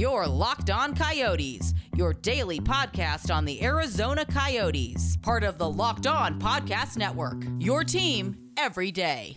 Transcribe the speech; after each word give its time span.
Your 0.00 0.26
Locked 0.26 0.70
On 0.70 0.94
Coyotes, 0.94 1.74
your 1.94 2.14
daily 2.14 2.58
podcast 2.58 3.30
on 3.30 3.44
the 3.44 3.62
Arizona 3.62 4.24
Coyotes, 4.24 5.18
part 5.18 5.44
of 5.44 5.58
the 5.58 5.68
Locked 5.68 6.06
On 6.06 6.40
Podcast 6.40 6.96
Network. 6.96 7.42
Your 7.58 7.84
team 7.84 8.34
every 8.56 8.90
day. 8.90 9.36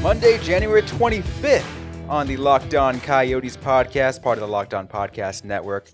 Monday, 0.00 0.38
January 0.44 0.82
25th 0.82 1.66
on 2.08 2.28
the 2.28 2.36
Locked 2.36 2.76
On 2.76 3.00
Coyotes 3.00 3.56
podcast, 3.56 4.22
part 4.22 4.38
of 4.38 4.42
the 4.42 4.46
Locked 4.46 4.74
On 4.74 4.86
Podcast 4.86 5.42
Network. 5.42 5.90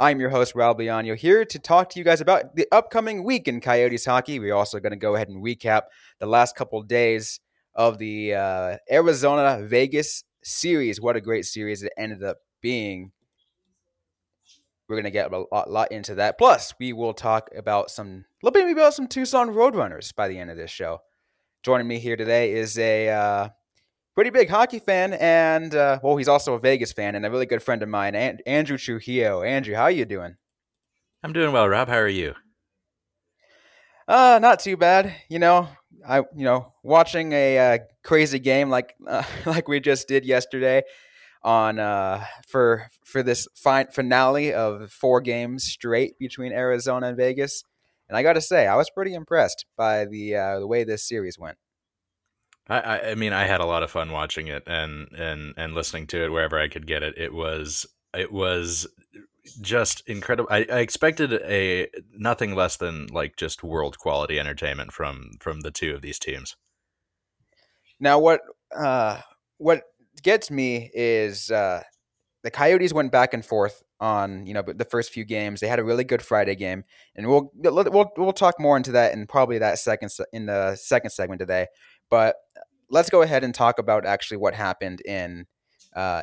I'm 0.00 0.18
your 0.18 0.30
host, 0.30 0.54
Rob 0.54 0.78
Liano, 0.78 1.14
here 1.14 1.44
to 1.44 1.58
talk 1.58 1.90
to 1.90 1.98
you 1.98 2.06
guys 2.06 2.22
about 2.22 2.56
the 2.56 2.66
upcoming 2.72 3.22
week 3.22 3.46
in 3.46 3.60
Coyotes 3.60 4.06
hockey. 4.06 4.38
We're 4.38 4.54
also 4.54 4.80
going 4.80 4.92
to 4.92 4.96
go 4.96 5.14
ahead 5.14 5.28
and 5.28 5.44
recap 5.44 5.82
the 6.20 6.26
last 6.26 6.56
couple 6.56 6.80
of 6.80 6.88
days 6.88 7.38
of 7.74 7.98
the 7.98 8.32
uh, 8.32 8.76
Arizona 8.90 9.60
Vegas 9.62 10.24
series. 10.42 11.02
What 11.02 11.16
a 11.16 11.20
great 11.20 11.44
series 11.44 11.82
it 11.82 11.92
ended 11.98 12.24
up 12.24 12.38
being. 12.62 13.12
We're 14.88 14.96
going 14.96 15.04
to 15.04 15.10
get 15.10 15.30
a 15.30 15.44
lot, 15.52 15.70
lot 15.70 15.92
into 15.92 16.14
that. 16.14 16.38
Plus, 16.38 16.72
we 16.80 16.94
will 16.94 17.12
talk 17.12 17.50
about 17.54 17.90
some, 17.90 18.24
a 18.42 18.46
little 18.46 18.52
bit 18.58 18.72
about 18.72 18.94
some 18.94 19.06
Tucson 19.06 19.50
Roadrunners 19.50 20.16
by 20.16 20.28
the 20.28 20.38
end 20.38 20.50
of 20.50 20.56
this 20.56 20.70
show. 20.70 21.02
Joining 21.62 21.86
me 21.86 21.98
here 21.98 22.16
today 22.16 22.54
is 22.54 22.78
a 22.78 23.10
uh, 23.10 23.48
pretty 24.14 24.30
big 24.30 24.48
hockey 24.48 24.78
fan, 24.78 25.14
and 25.14 25.74
uh, 25.74 25.98
well, 26.02 26.16
he's 26.16 26.28
also 26.28 26.54
a 26.54 26.58
Vegas 26.58 26.92
fan 26.92 27.14
and 27.14 27.24
a 27.24 27.30
really 27.30 27.46
good 27.46 27.62
friend 27.62 27.82
of 27.82 27.88
mine, 27.88 28.14
An- 28.14 28.40
Andrew 28.46 28.78
Trujillo. 28.78 29.42
Andrew, 29.42 29.74
how 29.74 29.84
are 29.84 29.90
you 29.90 30.04
doing? 30.04 30.36
I'm 31.22 31.32
doing 31.32 31.52
well, 31.52 31.68
Rob. 31.68 31.88
How 31.88 31.98
are 31.98 32.08
you? 32.08 32.34
Uh, 34.08 34.38
not 34.42 34.60
too 34.60 34.76
bad. 34.76 35.14
You 35.28 35.38
know, 35.38 35.68
I 36.06 36.18
you 36.18 36.44
know 36.44 36.72
watching 36.82 37.32
a 37.32 37.58
uh, 37.58 37.78
crazy 38.02 38.38
game 38.38 38.70
like 38.70 38.94
uh, 39.06 39.22
like 39.46 39.68
we 39.68 39.80
just 39.80 40.08
did 40.08 40.24
yesterday 40.24 40.82
on 41.42 41.78
uh 41.78 42.22
for 42.48 42.88
for 43.04 43.22
this 43.22 43.48
fine 43.54 43.86
finale 43.86 44.52
of 44.52 44.90
four 44.90 45.20
games 45.20 45.64
straight 45.64 46.18
between 46.18 46.52
Arizona 46.52 47.08
and 47.08 47.16
Vegas. 47.16 47.64
And 48.08 48.16
I 48.16 48.22
got 48.24 48.32
to 48.32 48.40
say, 48.40 48.66
I 48.66 48.74
was 48.74 48.90
pretty 48.90 49.14
impressed 49.14 49.66
by 49.76 50.04
the 50.04 50.34
uh, 50.34 50.58
the 50.58 50.66
way 50.66 50.82
this 50.82 51.06
series 51.06 51.38
went. 51.38 51.58
I, 52.70 53.10
I 53.10 53.14
mean, 53.16 53.32
I 53.32 53.46
had 53.46 53.60
a 53.60 53.66
lot 53.66 53.82
of 53.82 53.90
fun 53.90 54.12
watching 54.12 54.46
it 54.46 54.62
and 54.66 55.08
and 55.12 55.54
and 55.56 55.74
listening 55.74 56.06
to 56.08 56.24
it 56.24 56.30
wherever 56.30 56.58
I 56.58 56.68
could 56.68 56.86
get 56.86 57.02
it. 57.02 57.18
It 57.18 57.34
was 57.34 57.84
it 58.14 58.32
was 58.32 58.86
just 59.60 60.08
incredible. 60.08 60.48
I, 60.52 60.66
I 60.70 60.78
expected 60.78 61.32
a 61.32 61.88
nothing 62.16 62.54
less 62.54 62.76
than 62.76 63.06
like 63.08 63.36
just 63.36 63.64
world 63.64 63.98
quality 63.98 64.38
entertainment 64.38 64.92
from 64.92 65.32
from 65.40 65.62
the 65.62 65.72
two 65.72 65.94
of 65.94 66.02
these 66.02 66.18
teams. 66.18 66.56
Now, 67.98 68.18
what 68.18 68.40
uh, 68.76 69.20
what 69.58 69.82
gets 70.22 70.50
me 70.50 70.90
is 70.94 71.50
uh, 71.50 71.82
the 72.44 72.50
Coyotes 72.50 72.92
went 72.92 73.10
back 73.10 73.34
and 73.34 73.44
forth 73.44 73.82
on 73.98 74.46
you 74.46 74.54
know 74.54 74.62
the 74.62 74.84
first 74.84 75.12
few 75.12 75.24
games. 75.24 75.60
They 75.60 75.68
had 75.68 75.80
a 75.80 75.84
really 75.84 76.04
good 76.04 76.22
Friday 76.22 76.54
game, 76.54 76.84
and 77.16 77.26
we'll 77.26 77.50
we'll 77.54 78.12
we'll 78.16 78.32
talk 78.32 78.60
more 78.60 78.76
into 78.76 78.92
that 78.92 79.12
in 79.12 79.26
probably 79.26 79.58
that 79.58 79.78
second 79.78 80.10
in 80.32 80.46
the 80.46 80.76
second 80.76 81.10
segment 81.10 81.40
today. 81.40 81.66
But 82.08 82.36
let's 82.90 83.10
go 83.10 83.22
ahead 83.22 83.44
and 83.44 83.54
talk 83.54 83.78
about 83.78 84.04
actually 84.04 84.36
what 84.38 84.54
happened 84.54 85.00
in 85.02 85.46
uh, 85.94 86.22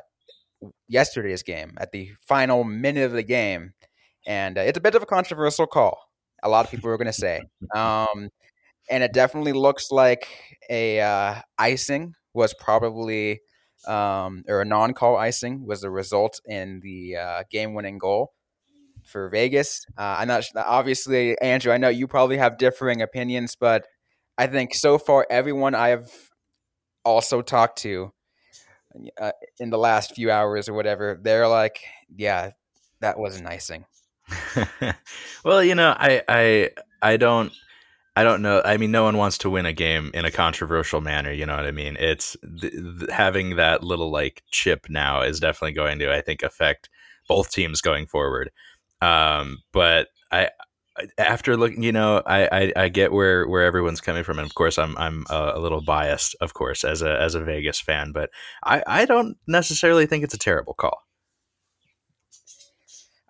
yesterday's 0.87 1.43
game 1.43 1.73
at 1.79 1.91
the 1.91 2.11
final 2.21 2.63
minute 2.63 3.05
of 3.05 3.13
the 3.13 3.23
game, 3.23 3.73
and 4.25 4.57
uh, 4.57 4.61
it's 4.61 4.77
a 4.77 4.81
bit 4.81 4.95
of 4.95 5.03
a 5.03 5.07
controversial 5.07 5.67
call. 5.67 5.97
A 6.43 6.49
lot 6.49 6.65
of 6.65 6.71
people 6.71 6.89
are 6.89 6.97
going 6.97 7.07
to 7.07 7.13
say, 7.13 7.41
um, 7.75 8.29
and 8.89 9.03
it 9.03 9.13
definitely 9.13 9.53
looks 9.53 9.91
like 9.91 10.27
a 10.69 11.01
uh, 11.01 11.41
icing 11.57 12.13
was 12.33 12.53
probably 12.53 13.41
um, 13.87 14.43
or 14.47 14.61
a 14.61 14.65
non-call 14.65 15.15
icing 15.15 15.65
was 15.65 15.81
the 15.81 15.89
result 15.89 16.39
in 16.45 16.81
the 16.81 17.15
uh, 17.15 17.43
game-winning 17.49 17.97
goal 17.97 18.33
for 19.05 19.29
Vegas. 19.29 19.85
Uh, 19.97 20.17
I'm 20.19 20.27
not 20.27 20.43
obviously 20.55 21.39
Andrew. 21.41 21.71
I 21.71 21.77
know 21.77 21.89
you 21.89 22.07
probably 22.07 22.37
have 22.37 22.57
differing 22.57 23.01
opinions, 23.01 23.55
but 23.59 23.85
I 24.37 24.47
think 24.47 24.75
so 24.75 24.97
far 24.97 25.25
everyone 25.29 25.73
I 25.73 25.89
have 25.89 26.11
also 27.07 27.41
talked 27.41 27.79
to 27.79 28.11
uh, 29.19 29.31
in 29.59 29.69
the 29.69 29.77
last 29.77 30.13
few 30.15 30.31
hours 30.31 30.69
or 30.69 30.73
whatever, 30.73 31.19
they're 31.21 31.47
like, 31.47 31.79
yeah, 32.15 32.51
that 32.99 33.17
was 33.17 33.39
an 33.39 33.47
icing. 33.47 33.85
well, 35.45 35.63
you 35.63 35.75
know, 35.75 35.95
I 35.97 36.21
I 36.27 36.69
I 37.01 37.17
don't 37.17 37.51
I 38.15 38.23
don't 38.23 38.41
know. 38.41 38.61
I 38.65 38.77
mean, 38.77 38.91
no 38.91 39.03
one 39.03 39.17
wants 39.17 39.37
to 39.39 39.49
win 39.49 39.65
a 39.65 39.73
game 39.73 40.09
in 40.13 40.25
a 40.25 40.31
controversial 40.31 41.01
manner. 41.01 41.31
You 41.31 41.45
know 41.45 41.55
what 41.55 41.67
I 41.67 41.71
mean? 41.71 41.95
It's 41.99 42.35
th- 42.59 42.73
th- 42.73 43.11
having 43.11 43.57
that 43.57 43.83
little 43.83 44.11
like 44.11 44.41
chip 44.49 44.87
now 44.89 45.21
is 45.21 45.39
definitely 45.39 45.73
going 45.73 45.99
to, 45.99 46.11
I 46.11 46.21
think, 46.21 46.41
affect 46.41 46.89
both 47.27 47.51
teams 47.51 47.79
going 47.79 48.07
forward. 48.07 48.51
Um, 49.01 49.59
but 49.71 50.07
I, 50.31 50.49
after 51.17 51.57
looking, 51.57 51.83
you 51.83 51.91
know, 51.91 52.21
I, 52.25 52.47
I, 52.51 52.73
I, 52.75 52.89
get 52.89 53.11
where, 53.11 53.47
where 53.47 53.63
everyone's 53.63 54.01
coming 54.01 54.23
from, 54.23 54.39
and 54.39 54.45
of 54.45 54.55
course, 54.55 54.77
I'm 54.77 54.97
I'm 54.97 55.25
a, 55.29 55.53
a, 55.55 55.59
little 55.59 55.81
biased, 55.81 56.35
of 56.41 56.53
course, 56.53 56.83
as 56.83 57.01
a 57.01 57.19
as 57.21 57.35
a 57.35 57.43
Vegas 57.43 57.79
fan, 57.79 58.11
but 58.11 58.29
I, 58.63 58.83
I 58.87 59.05
don't 59.05 59.37
necessarily 59.47 60.05
think 60.05 60.23
it's 60.23 60.33
a 60.33 60.39
terrible 60.39 60.73
call. 60.73 61.03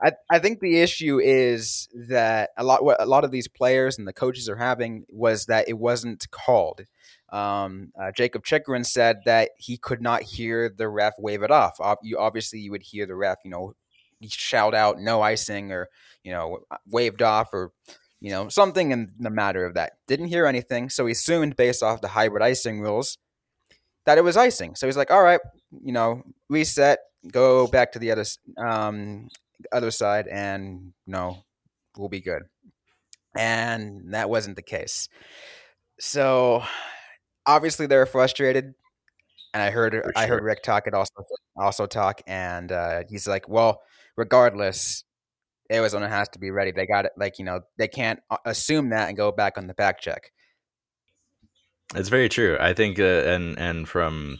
I, 0.01 0.11
I 0.29 0.39
think 0.39 0.59
the 0.59 0.79
issue 0.79 1.19
is 1.19 1.89
that 2.07 2.51
a 2.55 2.63
lot 2.63 2.83
what 2.83 3.01
a 3.01 3.05
lot 3.05 3.23
of 3.23 3.31
these 3.31 3.47
players 3.47 3.97
and 3.97 4.07
the 4.07 4.13
coaches 4.13 4.47
are 4.47 4.55
having 4.55 5.05
was 5.09 5.45
that 5.47 5.67
it 5.67 5.77
wasn't 5.77 6.29
called. 6.29 6.81
Um, 7.29 7.91
uh, 7.99 8.11
Jakob 8.11 8.45
Chychrun 8.45 8.83
said 8.83 9.17
that 9.25 9.51
he 9.57 9.77
could 9.77 10.01
not 10.01 10.21
hear 10.21 10.69
the 10.69 10.87
ref 10.87 11.13
wave 11.17 11.43
it 11.43 11.51
off. 11.51 11.79
Ob- 11.79 11.97
you, 12.03 12.17
obviously, 12.17 12.59
you 12.59 12.71
would 12.71 12.83
hear 12.83 13.05
the 13.05 13.15
ref, 13.15 13.39
you 13.43 13.51
know, 13.51 13.73
shout 14.23 14.73
out 14.73 14.99
no 14.99 15.21
icing 15.21 15.71
or 15.71 15.89
you 16.23 16.31
know 16.31 16.59
waved 16.87 17.21
off 17.21 17.53
or 17.53 17.71
you 18.19 18.31
know 18.31 18.49
something 18.49 18.91
in 18.91 19.13
the 19.19 19.29
matter 19.29 19.65
of 19.65 19.75
that. 19.75 19.93
Didn't 20.07 20.27
hear 20.27 20.45
anything, 20.45 20.89
so 20.89 21.05
he 21.05 21.11
assumed 21.11 21.55
based 21.55 21.83
off 21.83 22.01
the 22.01 22.09
hybrid 22.09 22.43
icing 22.43 22.81
rules 22.81 23.17
that 24.05 24.17
it 24.17 24.23
was 24.23 24.37
icing. 24.37 24.73
So 24.75 24.87
he's 24.87 24.97
like, 24.97 25.11
all 25.11 25.21
right, 25.21 25.41
you 25.83 25.91
know, 25.91 26.23
reset, 26.49 26.99
go 27.31 27.67
back 27.67 27.91
to 27.91 27.99
the 27.99 28.11
other 28.11 28.23
um, 28.57 29.27
other 29.71 29.91
side 29.91 30.27
and 30.27 30.93
no, 31.05 31.43
we'll 31.97 32.09
be 32.09 32.21
good. 32.21 32.43
And 33.37 34.13
that 34.13 34.29
wasn't 34.29 34.55
the 34.55 34.61
case. 34.61 35.09
So 35.99 36.63
obviously 37.45 37.85
they're 37.85 38.05
frustrated. 38.05 38.73
And 39.53 39.63
I 39.63 39.71
heard 39.71 39.93
sure. 39.93 40.11
I 40.15 40.27
heard 40.27 40.43
Rick 40.43 40.63
talk 40.63 40.87
it 40.87 40.93
also 40.93 41.13
also 41.57 41.85
talk, 41.87 42.21
and 42.27 42.71
uh, 42.71 43.03
he's 43.09 43.27
like, 43.27 43.49
"Well, 43.49 43.81
regardless, 44.17 45.03
Arizona 45.71 46.09
has 46.09 46.27
to 46.29 46.39
be 46.39 46.51
ready. 46.51 46.71
They 46.71 46.85
got 46.85 47.05
it. 47.05 47.13
Like 47.17 47.39
you 47.39 47.45
know, 47.45 47.61
they 47.77 47.87
can't 47.87 48.19
uh, 48.29 48.37
assume 48.45 48.89
that 48.89 49.07
and 49.07 49.17
go 49.17 49.31
back 49.31 49.57
on 49.57 49.67
the 49.67 49.73
back 49.73 50.01
check." 50.01 50.31
It's 51.95 52.09
very 52.09 52.27
true. 52.27 52.57
I 52.59 52.73
think, 52.73 52.99
uh, 52.99 53.03
and 53.03 53.57
and 53.57 53.87
from 53.87 54.39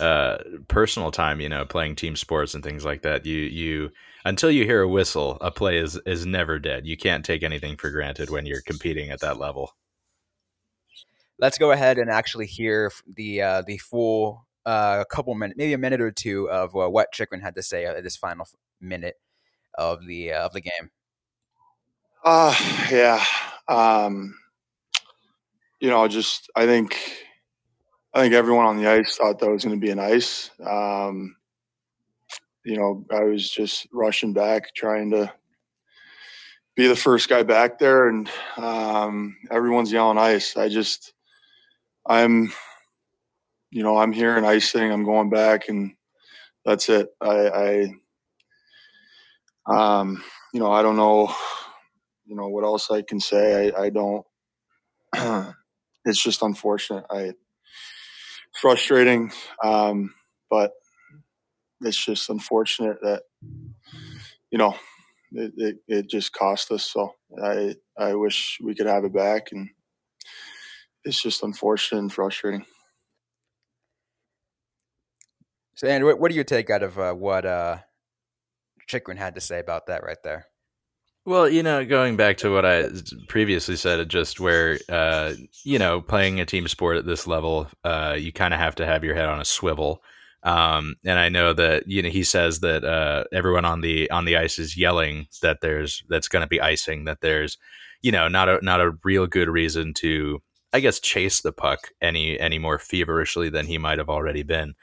uh, 0.00 0.38
personal 0.68 1.10
time, 1.10 1.40
you 1.40 1.48
know, 1.48 1.64
playing 1.64 1.96
team 1.96 2.16
sports 2.16 2.54
and 2.54 2.62
things 2.62 2.84
like 2.84 3.02
that, 3.02 3.26
you 3.26 3.38
you 3.38 3.90
until 4.24 4.50
you 4.50 4.64
hear 4.64 4.82
a 4.82 4.88
whistle, 4.88 5.38
a 5.40 5.50
play 5.50 5.78
is 5.78 5.98
is 6.06 6.26
never 6.26 6.58
dead. 6.58 6.86
You 6.86 6.96
can't 6.96 7.24
take 7.24 7.42
anything 7.42 7.76
for 7.76 7.90
granted 7.90 8.30
when 8.30 8.46
you're 8.46 8.62
competing 8.62 9.10
at 9.10 9.20
that 9.20 9.38
level. 9.38 9.72
Let's 11.38 11.58
go 11.58 11.70
ahead 11.70 11.98
and 11.98 12.10
actually 12.10 12.46
hear 12.46 12.90
the 13.06 13.42
uh, 13.42 13.62
the 13.66 13.78
full 13.78 14.45
uh, 14.66 15.04
couple 15.04 15.34
minutes, 15.34 15.56
maybe 15.56 15.72
a 15.72 15.78
minute 15.78 16.02
or 16.02 16.10
two 16.10 16.50
of 16.50 16.76
uh, 16.76 16.90
what 16.90 17.12
Chychrun 17.12 17.40
had 17.40 17.54
to 17.54 17.62
say 17.62 17.86
at 17.86 18.02
this 18.02 18.16
final 18.16 18.46
minute 18.80 19.14
of 19.74 20.06
the 20.06 20.32
uh, 20.32 20.44
of 20.44 20.52
the 20.52 20.60
game. 20.60 20.90
Uh 22.24 22.54
yeah. 22.90 23.24
Um, 23.68 24.34
you 25.80 25.88
know, 25.88 26.08
just 26.08 26.50
I 26.56 26.66
think 26.66 26.98
I 28.12 28.20
think 28.20 28.34
everyone 28.34 28.64
on 28.64 28.78
the 28.78 28.88
ice 28.88 29.16
thought 29.16 29.38
that 29.38 29.50
was 29.50 29.62
going 29.62 29.78
to 29.78 29.84
be 29.86 29.92
an 29.92 29.98
ice. 29.98 30.50
Um, 30.64 31.36
you 32.64 32.76
know, 32.76 33.04
I 33.10 33.24
was 33.24 33.50
just 33.50 33.86
rushing 33.92 34.32
back, 34.32 34.74
trying 34.74 35.10
to 35.10 35.32
be 36.74 36.86
the 36.88 36.96
first 36.96 37.28
guy 37.28 37.42
back 37.42 37.78
there, 37.78 38.08
and 38.08 38.28
um, 38.56 39.36
everyone's 39.50 39.92
yelling 39.92 40.18
ice. 40.18 40.56
I 40.56 40.68
just, 40.68 41.12
I'm, 42.06 42.52
you 43.70 43.82
know, 43.82 43.98
I'm 43.98 44.12
hearing 44.12 44.44
icing. 44.44 44.90
I'm 44.92 45.04
going 45.04 45.30
back, 45.30 45.68
and 45.68 45.92
that's 46.64 46.88
it. 46.88 47.08
I, 47.20 47.88
I 49.68 49.98
um, 50.00 50.22
you 50.52 50.60
know, 50.60 50.70
I 50.70 50.82
don't 50.82 50.96
know, 50.96 51.34
you 52.24 52.36
know, 52.36 52.48
what 52.48 52.64
else 52.64 52.90
I 52.90 53.02
can 53.02 53.20
say. 53.20 53.72
I, 53.72 53.82
I 53.84 53.90
don't. 53.90 54.24
it's 56.04 56.22
just 56.22 56.42
unfortunate. 56.42 57.04
I 57.10 57.32
frustrating, 58.60 59.32
um, 59.62 60.14
but 60.50 60.72
it's 61.82 62.02
just 62.02 62.30
unfortunate 62.30 62.98
that 63.02 63.22
you 64.50 64.58
know 64.58 64.74
it, 65.32 65.52
it, 65.56 65.76
it 65.88 66.10
just 66.10 66.32
cost 66.32 66.70
us. 66.72 66.90
So 66.90 67.14
I 67.42 67.74
I 67.98 68.14
wish 68.14 68.58
we 68.62 68.74
could 68.74 68.86
have 68.86 69.04
it 69.04 69.14
back, 69.14 69.52
and 69.52 69.68
it's 71.04 71.22
just 71.22 71.42
unfortunate 71.42 72.00
and 72.00 72.12
frustrating. 72.12 72.64
So, 75.76 75.86
Andrew, 75.86 76.08
what, 76.08 76.18
what 76.18 76.30
do 76.30 76.36
you 76.36 76.44
take 76.44 76.70
out 76.70 76.82
of 76.82 76.98
uh, 76.98 77.12
what 77.12 77.44
uh, 77.44 77.78
Chychrun 78.88 79.18
had 79.18 79.34
to 79.34 79.40
say 79.40 79.60
about 79.60 79.86
that 79.86 80.02
right 80.02 80.22
there? 80.24 80.46
Well, 81.26 81.48
you 81.48 81.62
know, 81.62 81.84
going 81.84 82.16
back 82.16 82.38
to 82.38 82.52
what 82.52 82.64
I 82.64 82.88
previously 83.28 83.76
said, 83.76 84.08
just 84.08 84.40
where, 84.40 84.78
uh, 84.88 85.34
you 85.64 85.78
know, 85.78 86.00
playing 86.00 86.40
a 86.40 86.46
team 86.46 86.68
sport 86.68 86.96
at 86.96 87.04
this 87.04 87.26
level, 87.26 87.68
uh, 87.84 88.16
you 88.18 88.32
kind 88.32 88.54
of 88.54 88.60
have 88.60 88.76
to 88.76 88.86
have 88.86 89.04
your 89.04 89.14
head 89.14 89.28
on 89.28 89.40
a 89.40 89.44
swivel. 89.44 90.02
Um, 90.44 90.94
and 91.04 91.18
I 91.18 91.28
know 91.28 91.52
that 91.54 91.88
you 91.88 92.02
know 92.02 92.08
he 92.08 92.22
says 92.22 92.60
that 92.60 92.84
uh, 92.84 93.24
everyone 93.32 93.64
on 93.64 93.80
the 93.80 94.08
on 94.12 94.24
the 94.24 94.36
ice 94.36 94.60
is 94.60 94.76
yelling 94.76 95.26
that 95.42 95.58
there's 95.60 96.04
that's 96.08 96.28
going 96.28 96.42
to 96.42 96.46
be 96.46 96.60
icing, 96.60 97.04
that 97.04 97.20
there's 97.20 97.58
you 98.00 98.12
know 98.12 98.28
not 98.28 98.48
a 98.48 98.64
not 98.64 98.80
a 98.80 98.92
real 99.02 99.26
good 99.26 99.48
reason 99.48 99.92
to 99.94 100.40
I 100.72 100.78
guess 100.78 101.00
chase 101.00 101.40
the 101.40 101.52
puck 101.52 101.88
any 102.00 102.38
any 102.38 102.60
more 102.60 102.78
feverishly 102.78 103.48
than 103.48 103.66
he 103.66 103.78
might 103.78 103.98
have 103.98 104.08
already 104.08 104.44
been. 104.44 104.74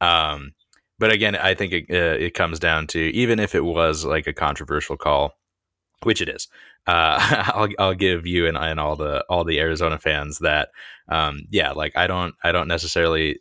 Um, 0.00 0.52
but 0.98 1.12
again, 1.12 1.36
I 1.36 1.54
think 1.54 1.72
it, 1.72 1.86
uh, 1.90 2.16
it 2.18 2.34
comes 2.34 2.58
down 2.58 2.86
to 2.88 3.00
even 3.00 3.38
if 3.38 3.54
it 3.54 3.64
was 3.64 4.04
like 4.04 4.26
a 4.26 4.32
controversial 4.32 4.96
call, 4.96 5.34
which 6.02 6.20
it 6.20 6.28
is. 6.28 6.48
Uh, 6.86 7.18
I'll 7.54 7.68
I'll 7.78 7.94
give 7.94 8.26
you 8.26 8.46
and, 8.46 8.56
and 8.56 8.80
all 8.80 8.96
the 8.96 9.24
all 9.28 9.44
the 9.44 9.58
Arizona 9.60 9.98
fans 9.98 10.38
that 10.38 10.70
um, 11.08 11.42
yeah, 11.50 11.72
like 11.72 11.96
I 11.96 12.06
don't 12.06 12.34
I 12.44 12.52
don't 12.52 12.68
necessarily 12.68 13.38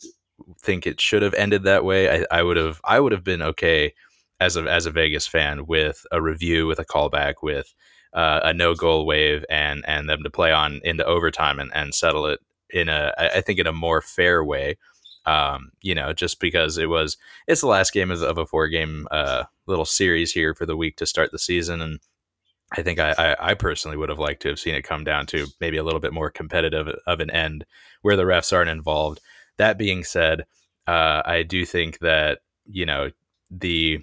think 0.61 0.85
it 0.85 0.99
should 0.99 1.21
have 1.21 1.33
ended 1.35 1.63
that 1.63 1.85
way. 1.85 2.21
I, 2.21 2.39
I 2.39 2.43
would 2.43 2.57
have 2.57 2.81
I 2.83 2.99
would 2.99 3.11
have 3.11 3.23
been 3.23 3.41
okay 3.41 3.93
as 4.39 4.57
a 4.57 4.63
as 4.63 4.85
a 4.85 4.91
Vegas 4.91 5.27
fan 5.27 5.65
with 5.65 6.05
a 6.11 6.21
review, 6.21 6.67
with 6.67 6.79
a 6.79 6.85
callback, 6.85 7.35
with 7.41 7.73
uh, 8.13 8.41
a 8.43 8.53
no 8.53 8.73
goal 8.75 9.05
wave, 9.05 9.45
and 9.49 9.83
and 9.87 10.09
them 10.09 10.23
to 10.23 10.29
play 10.29 10.51
on 10.51 10.81
into 10.83 11.05
overtime 11.05 11.59
and, 11.59 11.71
and 11.73 11.93
settle 11.93 12.25
it 12.25 12.39
in 12.71 12.89
a 12.89 13.13
I 13.17 13.41
think 13.41 13.59
in 13.59 13.67
a 13.67 13.73
more 13.73 14.01
fair 14.01 14.43
way. 14.43 14.77
Um, 15.25 15.71
you 15.81 15.95
know, 15.95 16.13
just 16.13 16.39
because 16.39 16.77
it 16.77 16.87
was 16.87 17.17
it's 17.47 17.61
the 17.61 17.67
last 17.67 17.93
game 17.93 18.11
of, 18.11 18.21
of 18.21 18.37
a 18.37 18.45
four 18.45 18.67
game 18.67 19.07
uh, 19.11 19.45
little 19.65 19.85
series 19.85 20.31
here 20.31 20.53
for 20.53 20.65
the 20.65 20.77
week 20.77 20.97
to 20.97 21.05
start 21.05 21.31
the 21.31 21.39
season, 21.39 21.81
and 21.81 21.99
I 22.71 22.81
think 22.81 22.99
I, 22.99 23.13
I, 23.17 23.51
I 23.51 23.53
personally 23.53 23.97
would 23.97 24.09
have 24.09 24.19
liked 24.19 24.41
to 24.43 24.49
have 24.49 24.59
seen 24.59 24.75
it 24.75 24.83
come 24.83 25.03
down 25.03 25.25
to 25.27 25.47
maybe 25.61 25.77
a 25.77 25.83
little 25.83 25.99
bit 25.99 26.13
more 26.13 26.29
competitive 26.29 26.87
of 27.05 27.19
an 27.19 27.29
end 27.29 27.65
where 28.01 28.15
the 28.15 28.23
refs 28.23 28.53
aren't 28.53 28.69
involved. 28.69 29.19
That 29.57 29.77
being 29.77 30.03
said, 30.03 30.45
uh, 30.87 31.21
I 31.25 31.43
do 31.43 31.65
think 31.65 31.99
that 31.99 32.39
you 32.65 32.85
know 32.85 33.11
the 33.49 33.99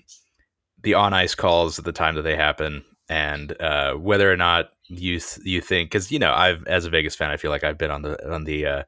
the 0.83 0.95
on 0.95 1.13
ice 1.13 1.35
calls 1.35 1.79
at 1.79 1.85
the 1.85 1.93
time 1.93 2.15
that 2.17 2.23
they 2.23 2.37
happen, 2.37 2.85
and 3.09 3.61
uh, 3.61 3.95
whether 3.95 4.31
or 4.31 4.37
not 4.37 4.71
you 4.87 5.19
th- 5.21 5.47
you 5.47 5.61
think 5.61 5.91
because 5.91 6.11
you 6.11 6.19
know 6.19 6.33
I've 6.33 6.67
as 6.67 6.85
a 6.85 6.91
Vegas 6.91 7.15
fan, 7.15 7.31
I 7.31 7.37
feel 7.37 7.51
like 7.51 7.65
I've 7.65 7.79
been 7.79 7.91
on 7.91 8.03
the 8.03 8.33
on 8.33 8.45
the 8.45 8.67
uh, 8.67 8.83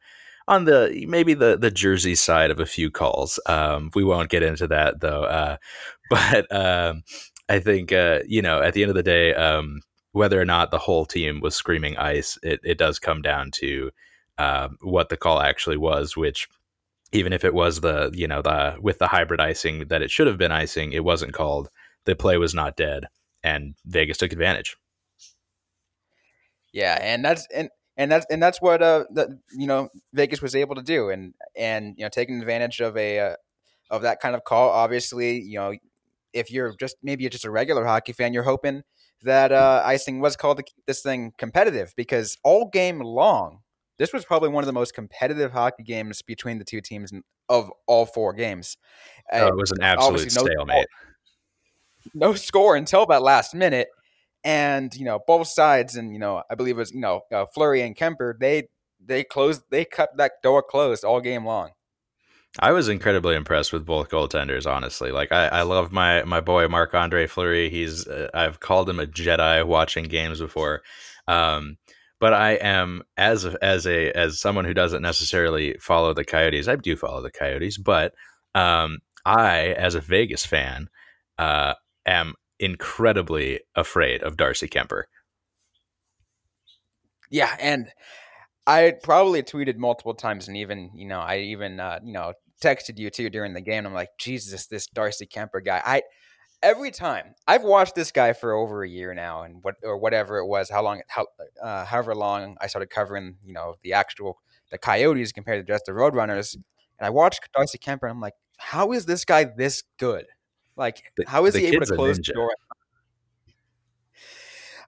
on 0.46 0.64
the 0.64 1.06
maybe 1.08 1.34
the 1.34 1.56
the 1.56 1.70
Jersey 1.70 2.14
side 2.14 2.50
of 2.50 2.60
a 2.60 2.66
few 2.66 2.90
calls. 2.90 3.38
Um, 3.46 3.90
we 3.94 4.04
won't 4.04 4.30
get 4.30 4.42
into 4.42 4.66
that 4.68 5.00
though, 5.00 5.24
uh, 5.24 5.56
but 6.10 6.54
um, 6.54 7.02
I 7.48 7.58
think 7.60 7.92
uh, 7.92 8.20
you 8.26 8.42
know 8.42 8.60
at 8.60 8.74
the 8.74 8.82
end 8.82 8.90
of 8.90 8.96
the 8.96 9.02
day, 9.02 9.34
um, 9.34 9.80
whether 10.12 10.40
or 10.40 10.44
not 10.44 10.70
the 10.70 10.78
whole 10.78 11.04
team 11.06 11.40
was 11.40 11.54
screaming 11.54 11.96
ice, 11.96 12.38
it, 12.42 12.60
it 12.62 12.78
does 12.78 12.98
come 12.98 13.22
down 13.22 13.50
to 13.52 13.90
uh, 14.38 14.68
what 14.82 15.08
the 15.08 15.16
call 15.16 15.40
actually 15.40 15.76
was, 15.76 16.16
which 16.16 16.48
even 17.12 17.32
if 17.32 17.44
it 17.44 17.54
was 17.54 17.80
the 17.80 18.10
you 18.14 18.26
know 18.26 18.42
the 18.42 18.76
with 18.80 18.98
the 18.98 19.08
hybrid 19.08 19.40
icing 19.40 19.88
that 19.88 20.02
it 20.02 20.10
should 20.10 20.26
have 20.26 20.38
been 20.38 20.52
icing, 20.52 20.92
it 20.92 21.04
wasn't 21.04 21.32
called. 21.32 21.68
The 22.04 22.14
play 22.14 22.36
was 22.36 22.54
not 22.54 22.76
dead, 22.76 23.06
and 23.42 23.74
Vegas 23.86 24.18
took 24.18 24.32
advantage. 24.32 24.76
Yeah, 26.72 26.98
and 27.00 27.24
that's 27.24 27.46
and 27.54 27.70
and 27.96 28.10
that's 28.10 28.26
and 28.30 28.42
that's 28.42 28.60
what 28.60 28.82
uh 28.82 29.04
the, 29.10 29.38
you 29.52 29.66
know 29.66 29.88
Vegas 30.12 30.42
was 30.42 30.54
able 30.54 30.74
to 30.74 30.82
do, 30.82 31.10
and 31.10 31.34
and 31.56 31.94
you 31.96 32.04
know 32.04 32.08
taking 32.08 32.40
advantage 32.40 32.80
of 32.80 32.96
a 32.96 33.18
uh, 33.18 33.36
of 33.90 34.02
that 34.02 34.20
kind 34.20 34.34
of 34.34 34.44
call. 34.44 34.70
Obviously, 34.70 35.40
you 35.40 35.58
know 35.58 35.74
if 36.32 36.50
you're 36.50 36.74
just 36.78 36.96
maybe 37.02 37.22
you're 37.22 37.30
just 37.30 37.44
a 37.44 37.50
regular 37.50 37.84
hockey 37.84 38.12
fan, 38.12 38.32
you're 38.32 38.42
hoping 38.42 38.82
that 39.22 39.52
uh, 39.52 39.82
icing 39.84 40.20
was 40.20 40.36
called 40.36 40.58
to 40.58 40.62
keep 40.62 40.84
this 40.86 41.02
thing 41.02 41.32
competitive 41.38 41.94
because 41.96 42.36
all 42.42 42.68
game 42.68 43.00
long 43.00 43.60
this 43.98 44.12
was 44.12 44.24
probably 44.24 44.48
one 44.48 44.64
of 44.64 44.66
the 44.66 44.72
most 44.72 44.94
competitive 44.94 45.52
hockey 45.52 45.82
games 45.82 46.22
between 46.22 46.58
the 46.58 46.64
two 46.64 46.80
teams 46.80 47.12
of 47.48 47.70
all 47.86 48.06
four 48.06 48.32
games. 48.32 48.76
Oh, 49.32 49.46
it 49.46 49.56
was 49.56 49.70
an 49.70 49.82
absolute 49.82 50.34
no 50.34 50.46
stalemate. 50.46 50.86
Score, 52.00 52.10
no 52.14 52.34
score 52.34 52.76
until 52.76 53.06
that 53.06 53.22
last 53.22 53.54
minute, 53.54 53.88
and 54.44 54.94
you 54.94 55.04
know 55.04 55.20
both 55.26 55.48
sides, 55.48 55.96
and 55.96 56.12
you 56.12 56.18
know 56.18 56.42
I 56.50 56.54
believe 56.54 56.76
it 56.76 56.80
was 56.80 56.92
you 56.92 57.00
know 57.00 57.22
uh, 57.32 57.46
Fleury 57.54 57.82
and 57.82 57.96
Kuemper 57.96 58.38
They 58.38 58.68
they 59.04 59.24
closed, 59.24 59.62
they 59.70 59.84
cut 59.84 60.16
that 60.16 60.32
door 60.42 60.62
closed 60.62 61.04
all 61.04 61.20
game 61.20 61.44
long. 61.44 61.70
I 62.60 62.70
was 62.70 62.88
incredibly 62.88 63.34
impressed 63.34 63.72
with 63.72 63.84
both 63.84 64.10
goaltenders. 64.10 64.70
Honestly, 64.70 65.10
like 65.10 65.32
I, 65.32 65.48
I 65.48 65.62
love 65.62 65.90
my 65.90 66.22
my 66.24 66.40
boy 66.40 66.68
Marc 66.68 66.94
Andre 66.94 67.26
Fleury. 67.26 67.68
He's 67.68 68.06
uh, 68.06 68.28
I've 68.32 68.60
called 68.60 68.88
him 68.88 69.00
a 69.00 69.06
Jedi 69.06 69.66
watching 69.66 70.04
games 70.04 70.40
before. 70.40 70.82
Um, 71.26 71.78
but 72.20 72.32
I 72.32 72.52
am 72.52 73.02
as 73.16 73.44
a, 73.44 73.62
as 73.62 73.86
a 73.86 74.12
as 74.12 74.40
someone 74.40 74.64
who 74.64 74.74
doesn't 74.74 75.02
necessarily 75.02 75.76
follow 75.80 76.14
the 76.14 76.24
Coyotes. 76.24 76.68
I 76.68 76.76
do 76.76 76.96
follow 76.96 77.22
the 77.22 77.30
Coyotes, 77.30 77.76
but 77.76 78.14
um, 78.54 79.00
I, 79.24 79.74
as 79.76 79.94
a 79.94 80.00
Vegas 80.00 80.46
fan, 80.46 80.88
uh, 81.38 81.74
am 82.06 82.34
incredibly 82.64 83.60
afraid 83.74 84.22
of 84.22 84.38
Darcy 84.38 84.68
Kuemper. 84.68 85.02
Yeah, 87.30 87.54
and 87.60 87.88
I 88.66 88.94
probably 89.02 89.42
tweeted 89.42 89.76
multiple 89.76 90.14
times, 90.14 90.48
and 90.48 90.56
even 90.56 90.90
you 90.94 91.06
know, 91.06 91.20
I 91.20 91.38
even 91.38 91.78
uh, 91.78 92.00
you 92.02 92.12
know 92.14 92.32
texted 92.62 92.98
you 92.98 93.10
too 93.10 93.28
during 93.28 93.52
the 93.52 93.60
game. 93.60 93.86
I'm 93.86 93.92
like, 93.92 94.10
Jesus, 94.18 94.66
this 94.66 94.86
Darcy 94.86 95.26
Kuemper 95.26 95.62
guy. 95.62 95.82
I 95.84 96.02
every 96.62 96.90
time 96.90 97.34
I've 97.46 97.62
watched 97.62 97.94
this 97.94 98.10
guy 98.10 98.32
for 98.32 98.54
over 98.54 98.82
a 98.82 98.88
year 98.88 99.12
now, 99.12 99.42
and 99.42 99.62
what 99.62 99.74
or 99.82 99.98
whatever 99.98 100.38
it 100.38 100.46
was, 100.46 100.70
how 100.70 100.82
long, 100.82 101.02
how 101.08 101.26
uh, 101.62 101.84
however 101.84 102.14
long 102.14 102.56
I 102.60 102.66
started 102.68 102.88
covering, 102.88 103.36
you 103.44 103.52
know, 103.52 103.74
the 103.82 103.92
actual 103.92 104.38
the 104.70 104.78
Coyotes 104.78 105.32
compared 105.32 105.64
to 105.64 105.70
just 105.70 105.84
the 105.84 105.92
Roadrunners, 105.92 106.54
and 106.54 106.64
I 107.06 107.10
watched 107.10 107.46
Darcy 107.54 107.76
Kuemper, 107.76 108.04
and 108.04 108.12
I'm 108.12 108.20
like, 108.20 108.34
how 108.56 108.92
is 108.92 109.04
this 109.04 109.26
guy 109.26 109.44
this 109.44 109.82
good? 109.98 110.24
Like, 110.76 111.12
the, 111.16 111.24
how 111.26 111.44
is 111.46 111.54
he 111.54 111.66
able 111.66 111.86
to 111.86 111.94
close 111.94 112.16
the 112.16 112.32
door? 112.32 112.50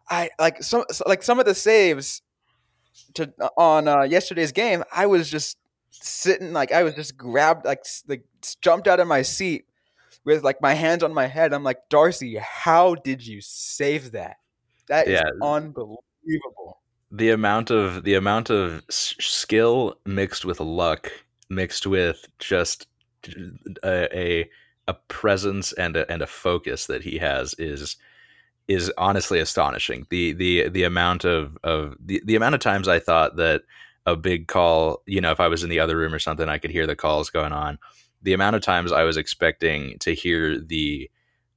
I 0.09 0.31
like 0.39 0.63
some 0.63 0.85
like 1.07 1.23
some 1.23 1.41
of 1.41 1.47
the 1.47 1.55
saves 1.55 2.23
to 3.15 3.33
on 3.57 3.89
uh, 3.89 4.03
yesterday's 4.03 4.53
game. 4.53 4.85
I 4.95 5.07
was 5.07 5.31
just 5.31 5.59
sitting 5.91 6.53
like 6.53 6.73
I 6.73 6.83
was 6.83 6.95
just 6.95 7.17
grabbed 7.17 7.65
like 7.65 7.85
like 8.07 8.25
jumped 8.61 8.87
out 8.87 9.01
of 9.01 9.09
my 9.09 9.23
seat 9.23 9.67
with 10.25 10.45
like 10.45 10.61
my 10.61 10.75
hands 10.75 11.03
on 11.03 11.15
my 11.15 11.27
head. 11.27 11.53
I'm 11.53 11.65
like, 11.65 11.89
Darcy, 11.89 12.37
how 12.37 12.95
did 12.95 13.27
you 13.27 13.41
save 13.41 14.13
that? 14.13 14.37
That 14.89 15.09
is 15.09 15.15
yeah. 15.15 15.31
unbelievable. 15.43 16.81
The 17.11 17.31
amount 17.31 17.71
of 17.71 18.05
the 18.05 18.15
amount 18.15 18.51
of 18.51 18.83
skill 18.91 19.99
mixed 20.05 20.45
with 20.45 20.61
luck, 20.61 21.11
mixed 21.49 21.87
with 21.87 22.27
just 22.39 22.87
a 23.83 24.19
a, 24.19 24.51
a 24.89 24.95
presence 25.09 25.73
and 25.73 25.97
a, 25.97 26.11
and 26.11 26.23
a 26.23 26.27
focus 26.27 26.87
that 26.87 27.03
he 27.03 27.19
has 27.19 27.55
is 27.59 27.97
is 28.69 28.93
honestly 28.99 29.39
astonishing. 29.39 30.07
The 30.11 30.33
the 30.33 30.69
the 30.69 30.85
amount 30.85 31.25
of 31.25 31.57
of 31.65 31.97
the, 32.01 32.23
the 32.25 32.37
amount 32.37 32.55
of 32.55 32.61
times 32.61 32.89
I 32.89 32.99
thought 32.99 33.37
that 33.37 33.63
a 34.07 34.17
big 34.17 34.47
call, 34.47 35.03
you 35.07 35.21
know, 35.21 35.33
if 35.33 35.41
I 35.41 35.49
was 35.49 35.65
in 35.65 35.71
the 35.71 35.81
other 35.81 35.97
room 35.97 36.15
or 36.15 36.21
something, 36.21 36.49
I 36.49 36.59
could 36.59 36.71
hear 36.71 36.87
the 36.87 36.95
calls 36.95 37.29
going 37.31 37.53
on 37.53 37.79
the 38.27 38.33
amount 38.33 38.57
of 38.57 38.63
times 38.63 38.91
I 38.91 39.05
was 39.05 39.17
expecting 39.17 39.99
to 40.01 40.13
hear 40.13 40.59
the 40.59 41.09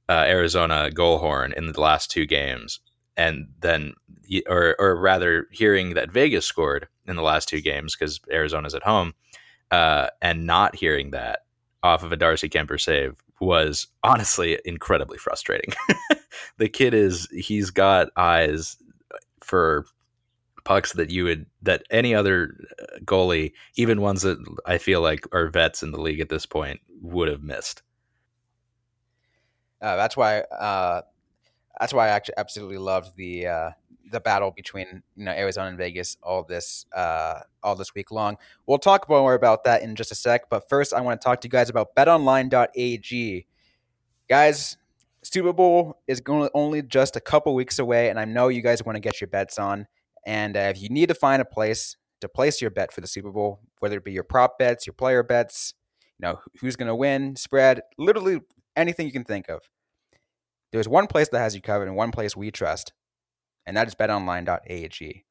uh, 0.08 0.24
Arizona 0.26 0.90
goal 0.90 1.18
horn 1.18 1.52
in 1.56 1.72
the 1.72 1.80
last 1.80 2.12
two 2.12 2.26
games, 2.26 2.78
and 3.16 3.48
then, 3.60 3.94
or 4.48 4.76
or 4.78 4.94
rather, 4.94 5.46
hearing 5.50 5.94
that 5.94 6.12
Vegas 6.12 6.46
scored 6.46 6.86
in 7.06 7.16
the 7.16 7.22
last 7.22 7.48
two 7.48 7.60
games 7.60 7.96
because 7.96 8.20
Arizona's 8.30 8.74
at 8.74 8.84
home, 8.84 9.14
uh, 9.72 10.08
and 10.22 10.46
not 10.46 10.76
hearing 10.76 11.10
that 11.10 11.40
off 11.82 12.02
of 12.02 12.12
a 12.12 12.16
Darcy 12.16 12.48
Kuemper 12.48 12.80
save 12.80 13.16
was 13.40 13.86
honestly 14.02 14.58
incredibly 14.64 15.18
frustrating. 15.18 15.72
the 16.58 16.68
kid 16.68 16.94
is 16.94 17.28
he's 17.32 17.70
got 17.70 18.08
eyes 18.16 18.76
for 19.40 19.86
pucks 20.64 20.92
that 20.92 21.10
you 21.10 21.24
would 21.24 21.46
that 21.62 21.82
any 21.90 22.14
other 22.14 22.54
uh, 22.80 22.98
goalie, 23.04 23.52
even 23.76 24.00
ones 24.00 24.22
that 24.22 24.38
I 24.66 24.78
feel 24.78 25.00
like 25.00 25.26
are 25.32 25.48
vets 25.48 25.82
in 25.82 25.90
the 25.90 26.00
league 26.00 26.20
at 26.20 26.28
this 26.28 26.46
point, 26.46 26.80
would 27.00 27.28
have 27.28 27.42
missed. 27.42 27.82
Uh, 29.80 29.96
that's 29.96 30.16
why. 30.16 30.40
Uh, 30.40 31.02
that's 31.80 31.94
why 31.94 32.06
I 32.06 32.10
actually 32.10 32.34
absolutely 32.36 32.76
loved 32.76 33.16
the 33.16 33.46
uh, 33.46 33.70
the 34.10 34.20
battle 34.20 34.50
between 34.50 35.02
you 35.16 35.24
know 35.24 35.32
Arizona 35.32 35.68
and 35.68 35.78
Vegas 35.78 36.16
all 36.22 36.44
this 36.44 36.86
uh, 36.94 37.40
all 37.62 37.76
this 37.76 37.94
week 37.94 38.10
long. 38.10 38.36
We'll 38.66 38.78
talk 38.78 39.08
more 39.08 39.34
about 39.34 39.64
that 39.64 39.82
in 39.82 39.94
just 39.94 40.12
a 40.12 40.14
sec, 40.14 40.50
but 40.50 40.68
first 40.68 40.92
I 40.92 41.00
want 41.00 41.20
to 41.20 41.24
talk 41.24 41.40
to 41.42 41.46
you 41.46 41.50
guys 41.50 41.70
about 41.70 41.94
BetOnline.ag. 41.96 43.46
Guys, 44.28 44.76
Super 45.22 45.52
Bowl 45.52 46.00
is 46.06 46.20
going 46.20 46.48
only 46.54 46.82
just 46.82 47.16
a 47.16 47.20
couple 47.20 47.54
weeks 47.54 47.78
away, 47.78 48.08
and 48.08 48.18
I 48.18 48.24
know 48.24 48.48
you 48.48 48.62
guys 48.62 48.84
want 48.84 48.96
to 48.96 49.00
get 49.00 49.20
your 49.20 49.28
bets 49.28 49.58
on. 49.58 49.86
And 50.26 50.56
uh, 50.56 50.72
if 50.74 50.80
you 50.80 50.88
need 50.88 51.08
to 51.08 51.14
find 51.14 51.40
a 51.42 51.44
place 51.44 51.96
to 52.20 52.28
place 52.28 52.60
your 52.60 52.70
bet 52.70 52.92
for 52.92 53.00
the 53.00 53.06
Super 53.06 53.30
Bowl, 53.30 53.60
whether 53.78 53.96
it 53.96 54.04
be 54.04 54.12
your 54.12 54.24
prop 54.24 54.58
bets, 54.58 54.86
your 54.86 54.94
player 54.94 55.22
bets, 55.22 55.74
you 56.18 56.26
know 56.26 56.40
who's 56.60 56.76
going 56.76 56.88
to 56.88 56.94
win, 56.94 57.36
spread, 57.36 57.80
literally 57.98 58.40
anything 58.76 59.06
you 59.06 59.12
can 59.12 59.24
think 59.24 59.48
of. 59.48 59.62
There's 60.72 60.88
one 60.88 61.06
place 61.06 61.28
that 61.30 61.38
has 61.40 61.54
you 61.54 61.60
covered, 61.60 61.88
and 61.88 61.96
one 61.96 62.12
place 62.12 62.36
we 62.36 62.50
trust, 62.50 62.92
and 63.70 63.76
that 63.76 63.86
is 63.86 63.94
BetOnline.ag. 63.94 65.24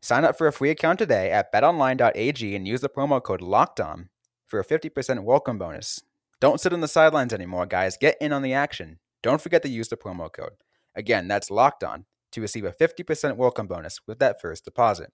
Sign 0.00 0.24
up 0.24 0.38
for 0.38 0.46
a 0.46 0.52
free 0.52 0.70
account 0.70 0.98
today 0.98 1.30
at 1.30 1.52
BetOnline.ag 1.52 2.56
and 2.56 2.66
use 2.66 2.80
the 2.80 2.88
promo 2.88 3.22
code 3.22 3.42
LOCKEDON 3.42 4.08
for 4.46 4.58
a 4.58 4.64
50% 4.64 5.24
welcome 5.24 5.58
bonus. 5.58 6.02
Don't 6.40 6.58
sit 6.58 6.72
on 6.72 6.80
the 6.80 6.88
sidelines 6.88 7.34
anymore, 7.34 7.66
guys. 7.66 7.98
Get 7.98 8.16
in 8.18 8.32
on 8.32 8.40
the 8.40 8.54
action. 8.54 8.98
Don't 9.22 9.42
forget 9.42 9.60
to 9.64 9.68
use 9.68 9.88
the 9.88 9.98
promo 9.98 10.32
code. 10.32 10.54
Again, 10.94 11.28
that's 11.28 11.50
locked 11.50 11.84
on 11.84 12.06
to 12.32 12.40
receive 12.40 12.64
a 12.64 12.72
50% 12.72 13.36
welcome 13.36 13.66
bonus 13.66 14.00
with 14.06 14.20
that 14.20 14.40
first 14.40 14.64
deposit. 14.64 15.12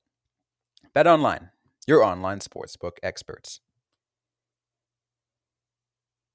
Bet 0.95 1.09
online, 1.09 1.51
your 1.89 2.05
online 2.05 2.39
sportsbook 2.39 2.99
experts. 3.03 3.61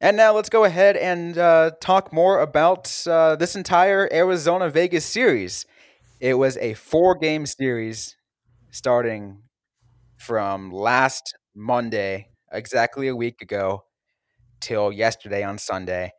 And 0.01 0.17
now 0.17 0.33
let's 0.33 0.49
go 0.49 0.65
ahead 0.65 0.97
and 0.97 1.37
uh, 1.37 1.71
talk 1.79 2.11
more 2.11 2.41
about 2.41 3.07
uh, 3.07 3.37
this 3.37 3.55
entire 3.55 4.09
Arizona 4.11 4.69
Vegas 4.69 5.05
series. 5.05 5.65
It 6.21 6.35
was 6.35 6.55
a 6.57 6.75
four 6.75 7.15
game 7.15 7.45
series 7.47 8.15
starting 8.69 9.41
from 10.17 10.71
last 10.71 11.33
Monday, 11.55 12.29
exactly 12.53 13.07
a 13.09 13.15
week 13.15 13.41
ago, 13.41 13.85
till 14.59 14.91
yesterday 14.91 15.43
on 15.43 15.57
Sunday 15.57 16.13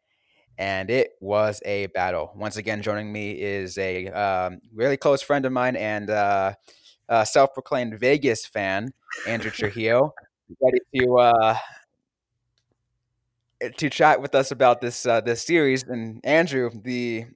and 0.59 0.91
it 0.91 1.13
was 1.21 1.61
a 1.65 1.87
battle. 1.89 2.33
Once 2.37 2.57
again, 2.57 2.83
joining 2.83 3.13
me 3.13 3.33
is 3.33 3.79
a 3.79 4.09
um, 4.09 4.61
really 4.75 4.97
close 4.97 5.23
friend 5.23 5.45
of 5.47 5.53
mine 5.53 5.77
and 5.77 6.11
uh, 6.11 6.55
self-proclaimed 7.25 7.99
Vegas 7.99 8.47
fan, 8.47 8.93
Andrew 9.27 9.51
Trujillo, 9.55 10.15
ready 10.63 10.79
to 10.97 11.19
uh, 11.19 11.57
to 13.77 13.89
chat 13.89 14.21
with 14.21 14.35
us 14.35 14.51
about 14.51 14.81
this 14.81 15.07
uh, 15.07 15.21
this 15.21 15.47
series. 15.47 15.85
And 15.85 16.21
Andrew, 16.25 16.71
the 16.75 17.27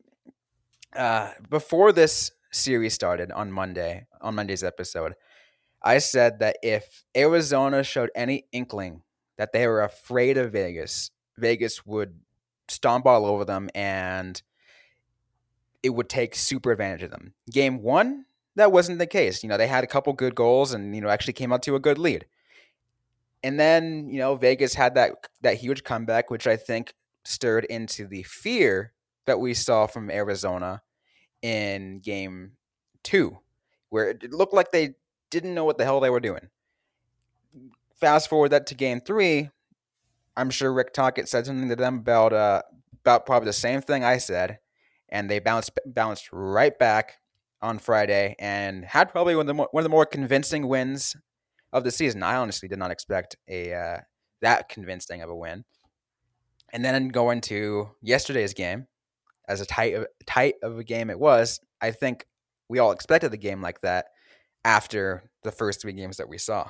uh, 0.94 1.30
before 1.48 1.92
this 1.92 2.32
series 2.56 2.94
started 2.94 3.30
on 3.32 3.52
Monday, 3.52 4.06
on 4.20 4.34
Monday's 4.34 4.64
episode, 4.64 5.14
I 5.82 5.98
said 5.98 6.40
that 6.40 6.56
if 6.62 7.04
Arizona 7.16 7.84
showed 7.84 8.10
any 8.14 8.46
inkling 8.52 9.02
that 9.38 9.52
they 9.52 9.66
were 9.66 9.82
afraid 9.82 10.38
of 10.38 10.52
Vegas, 10.52 11.10
Vegas 11.36 11.84
would 11.86 12.18
stomp 12.68 13.06
all 13.06 13.26
over 13.26 13.44
them 13.44 13.68
and 13.74 14.42
it 15.82 15.90
would 15.90 16.08
take 16.08 16.34
super 16.34 16.72
advantage 16.72 17.02
of 17.02 17.10
them. 17.10 17.34
Game 17.50 17.82
one, 17.82 18.24
that 18.56 18.72
wasn't 18.72 18.98
the 18.98 19.06
case. 19.06 19.42
You 19.42 19.48
know, 19.48 19.56
they 19.56 19.68
had 19.68 19.84
a 19.84 19.86
couple 19.86 20.12
good 20.14 20.34
goals 20.34 20.72
and, 20.72 20.94
you 20.94 21.00
know, 21.00 21.08
actually 21.08 21.34
came 21.34 21.52
out 21.52 21.62
to 21.62 21.76
a 21.76 21.80
good 21.80 21.98
lead. 21.98 22.26
And 23.44 23.60
then, 23.60 24.08
you 24.08 24.18
know, 24.18 24.34
Vegas 24.34 24.74
had 24.74 24.94
that 24.96 25.12
that 25.42 25.58
huge 25.58 25.84
comeback, 25.84 26.30
which 26.30 26.46
I 26.46 26.56
think 26.56 26.94
stirred 27.24 27.64
into 27.66 28.06
the 28.06 28.24
fear 28.24 28.92
that 29.26 29.38
we 29.38 29.54
saw 29.54 29.86
from 29.86 30.10
Arizona 30.10 30.82
in 31.46 32.00
game 32.00 32.52
two, 33.04 33.38
where 33.88 34.08
it 34.08 34.32
looked 34.32 34.52
like 34.52 34.72
they 34.72 34.94
didn't 35.30 35.54
know 35.54 35.64
what 35.64 35.78
the 35.78 35.84
hell 35.84 36.00
they 36.00 36.10
were 36.10 36.18
doing. 36.18 36.48
Fast 38.00 38.28
forward 38.28 38.48
that 38.48 38.66
to 38.66 38.74
game 38.74 39.00
three, 39.00 39.50
I'm 40.36 40.50
sure 40.50 40.72
Rick 40.72 40.92
Tocchet 40.92 41.28
said 41.28 41.46
something 41.46 41.68
to 41.68 41.76
them 41.76 41.98
about 41.98 42.32
uh, 42.32 42.62
about 43.02 43.26
probably 43.26 43.46
the 43.46 43.52
same 43.52 43.80
thing 43.80 44.02
I 44.02 44.18
said, 44.18 44.58
and 45.08 45.30
they 45.30 45.38
bounced 45.38 45.70
bounced 45.86 46.30
right 46.32 46.76
back 46.76 47.18
on 47.62 47.78
Friday 47.78 48.34
and 48.40 48.84
had 48.84 49.12
probably 49.12 49.36
one 49.36 49.42
of 49.42 49.46
the 49.46 49.54
more, 49.54 49.68
one 49.70 49.82
of 49.82 49.84
the 49.84 49.90
more 49.96 50.04
convincing 50.04 50.66
wins 50.66 51.14
of 51.72 51.84
the 51.84 51.92
season. 51.92 52.24
I 52.24 52.34
honestly 52.34 52.68
did 52.68 52.80
not 52.80 52.90
expect 52.90 53.36
a 53.48 53.72
uh, 53.72 53.98
that 54.42 54.68
convincing 54.68 55.22
of 55.22 55.30
a 55.30 55.36
win. 55.36 55.64
And 56.72 56.84
then 56.84 57.08
going 57.08 57.40
to 57.42 57.90
yesterday's 58.02 58.52
game, 58.52 58.88
as 59.48 59.60
a 59.60 59.66
tight 59.66 59.96
tight 60.26 60.54
of 60.62 60.78
a 60.78 60.84
game 60.84 61.10
it 61.10 61.18
was, 61.18 61.60
I 61.80 61.90
think 61.90 62.26
we 62.68 62.78
all 62.78 62.92
expected 62.92 63.30
the 63.30 63.36
game 63.36 63.62
like 63.62 63.80
that 63.82 64.06
after 64.64 65.30
the 65.42 65.52
first 65.52 65.80
three 65.80 65.92
games 65.92 66.16
that 66.16 66.28
we 66.28 66.38
saw. 66.38 66.68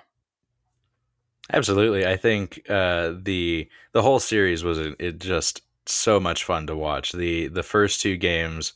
Absolutely, 1.52 2.06
I 2.06 2.16
think 2.16 2.60
uh, 2.68 3.14
the 3.22 3.68
the 3.92 4.02
whole 4.02 4.18
series 4.18 4.64
was 4.64 4.78
it 4.78 5.18
just 5.18 5.62
so 5.86 6.18
much 6.18 6.44
fun 6.44 6.66
to 6.66 6.76
watch. 6.76 7.12
the 7.12 7.48
The 7.48 7.62
first 7.62 8.00
two 8.00 8.16
games 8.16 8.72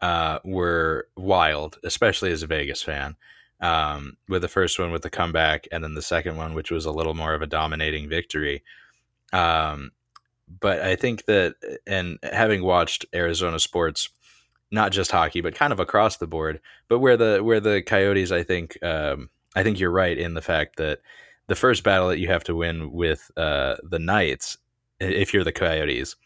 uh, 0.00 0.38
were 0.44 1.08
wild, 1.16 1.78
especially 1.84 2.32
as 2.32 2.42
a 2.42 2.46
Vegas 2.46 2.82
fan. 2.82 3.16
Um, 3.60 4.16
with 4.28 4.42
the 4.42 4.48
first 4.48 4.80
one 4.80 4.90
with 4.90 5.02
the 5.02 5.10
comeback, 5.10 5.68
and 5.70 5.84
then 5.84 5.94
the 5.94 6.02
second 6.02 6.36
one, 6.36 6.54
which 6.54 6.72
was 6.72 6.84
a 6.84 6.90
little 6.90 7.14
more 7.14 7.32
of 7.32 7.42
a 7.42 7.46
dominating 7.46 8.08
victory. 8.08 8.64
Um, 9.32 9.92
but 10.60 10.80
I 10.80 10.96
think 10.96 11.24
that, 11.26 11.54
and 11.86 12.18
having 12.22 12.62
watched 12.62 13.06
Arizona 13.14 13.58
sports, 13.58 14.08
not 14.70 14.92
just 14.92 15.10
hockey, 15.10 15.40
but 15.40 15.54
kind 15.54 15.72
of 15.72 15.80
across 15.80 16.16
the 16.16 16.26
board, 16.26 16.60
but 16.88 16.98
where 16.98 17.16
the 17.16 17.40
where 17.42 17.60
the 17.60 17.82
Coyotes, 17.82 18.32
I 18.32 18.42
think, 18.42 18.82
um, 18.82 19.28
I 19.54 19.62
think 19.62 19.78
you're 19.78 19.90
right 19.90 20.16
in 20.16 20.34
the 20.34 20.42
fact 20.42 20.76
that 20.76 21.00
the 21.48 21.54
first 21.54 21.84
battle 21.84 22.08
that 22.08 22.18
you 22.18 22.28
have 22.28 22.44
to 22.44 22.54
win 22.54 22.92
with 22.92 23.30
uh, 23.36 23.76
the 23.82 23.98
Knights, 23.98 24.56
if 25.00 25.34
you're 25.34 25.44
the 25.44 25.52
Coyotes, 25.52 26.16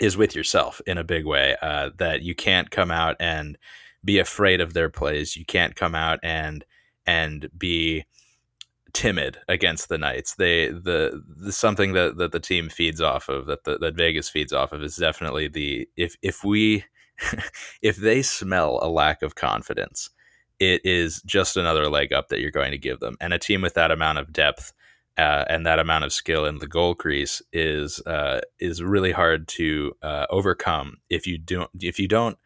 is 0.00 0.16
with 0.16 0.34
yourself 0.34 0.80
in 0.86 0.98
a 0.98 1.04
big 1.04 1.24
way. 1.24 1.56
Uh, 1.62 1.90
that 1.98 2.22
you 2.22 2.34
can't 2.34 2.70
come 2.70 2.90
out 2.90 3.16
and 3.20 3.56
be 4.04 4.18
afraid 4.18 4.60
of 4.60 4.74
their 4.74 4.90
plays. 4.90 5.36
You 5.36 5.44
can't 5.44 5.74
come 5.74 5.94
out 5.94 6.18
and 6.22 6.64
and 7.06 7.48
be 7.56 8.04
timid 8.94 9.38
against 9.48 9.88
the 9.88 9.98
Knights. 9.98 10.36
They 10.36 10.68
the, 10.68 11.22
the 11.26 11.52
something 11.52 11.92
that, 11.92 12.16
that 12.16 12.32
the 12.32 12.40
team 12.40 12.70
feeds 12.70 13.00
off 13.00 13.28
of 13.28 13.46
that 13.46 13.64
the, 13.64 13.76
that 13.78 13.96
Vegas 13.96 14.30
feeds 14.30 14.52
off 14.52 14.72
of 14.72 14.82
is 14.82 14.96
definitely 14.96 15.48
the 15.48 15.88
if 15.96 16.16
if 16.22 16.42
we 16.42 16.84
if 17.82 17.96
they 17.96 18.22
smell 18.22 18.78
a 18.80 18.88
lack 18.88 19.22
of 19.22 19.34
confidence 19.34 20.10
it 20.60 20.80
is 20.84 21.22
just 21.22 21.56
another 21.56 21.88
leg 21.88 22.12
up 22.12 22.28
that 22.28 22.40
you're 22.40 22.50
going 22.50 22.70
to 22.70 22.78
give 22.78 23.00
them. 23.00 23.16
And 23.20 23.32
a 23.32 23.38
team 23.38 23.60
with 23.60 23.74
that 23.74 23.90
amount 23.90 24.18
of 24.18 24.32
depth 24.32 24.72
uh, 25.16 25.44
and 25.48 25.66
that 25.66 25.78
amount 25.78 26.04
of 26.04 26.12
skill 26.12 26.44
in 26.44 26.58
the 26.58 26.66
goal 26.66 26.94
crease 26.94 27.40
is 27.52 28.00
uh, 28.06 28.40
is 28.58 28.82
really 28.82 29.12
hard 29.12 29.46
to 29.48 29.92
uh, 30.02 30.26
overcome 30.30 30.96
if 31.08 31.26
you 31.26 31.38
don't 31.38 31.70
if 31.80 31.98
you 31.98 32.08
don't 32.08 32.36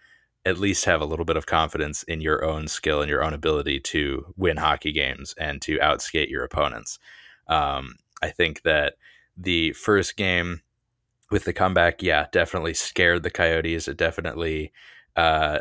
at 0.48 0.58
least 0.58 0.84
have 0.84 1.00
a 1.00 1.06
little 1.06 1.24
bit 1.24 1.36
of 1.36 1.46
confidence 1.46 2.02
in 2.04 2.20
your 2.20 2.44
own 2.44 2.68
skill 2.68 3.00
and 3.00 3.08
your 3.08 3.22
own 3.22 3.34
ability 3.34 3.80
to 3.80 4.32
win 4.36 4.56
hockey 4.56 4.92
games 4.92 5.34
and 5.38 5.60
to 5.62 5.78
outskate 5.78 6.30
your 6.30 6.44
opponents. 6.44 6.98
Um, 7.46 7.96
I 8.22 8.30
think 8.30 8.62
that 8.62 8.94
the 9.36 9.72
first 9.72 10.16
game 10.16 10.62
with 11.30 11.44
the 11.44 11.52
comeback, 11.52 12.02
yeah, 12.02 12.26
definitely 12.32 12.74
scared 12.74 13.22
the 13.22 13.30
Coyotes. 13.30 13.86
It 13.88 13.96
definitely 13.96 14.72
uh, 15.16 15.58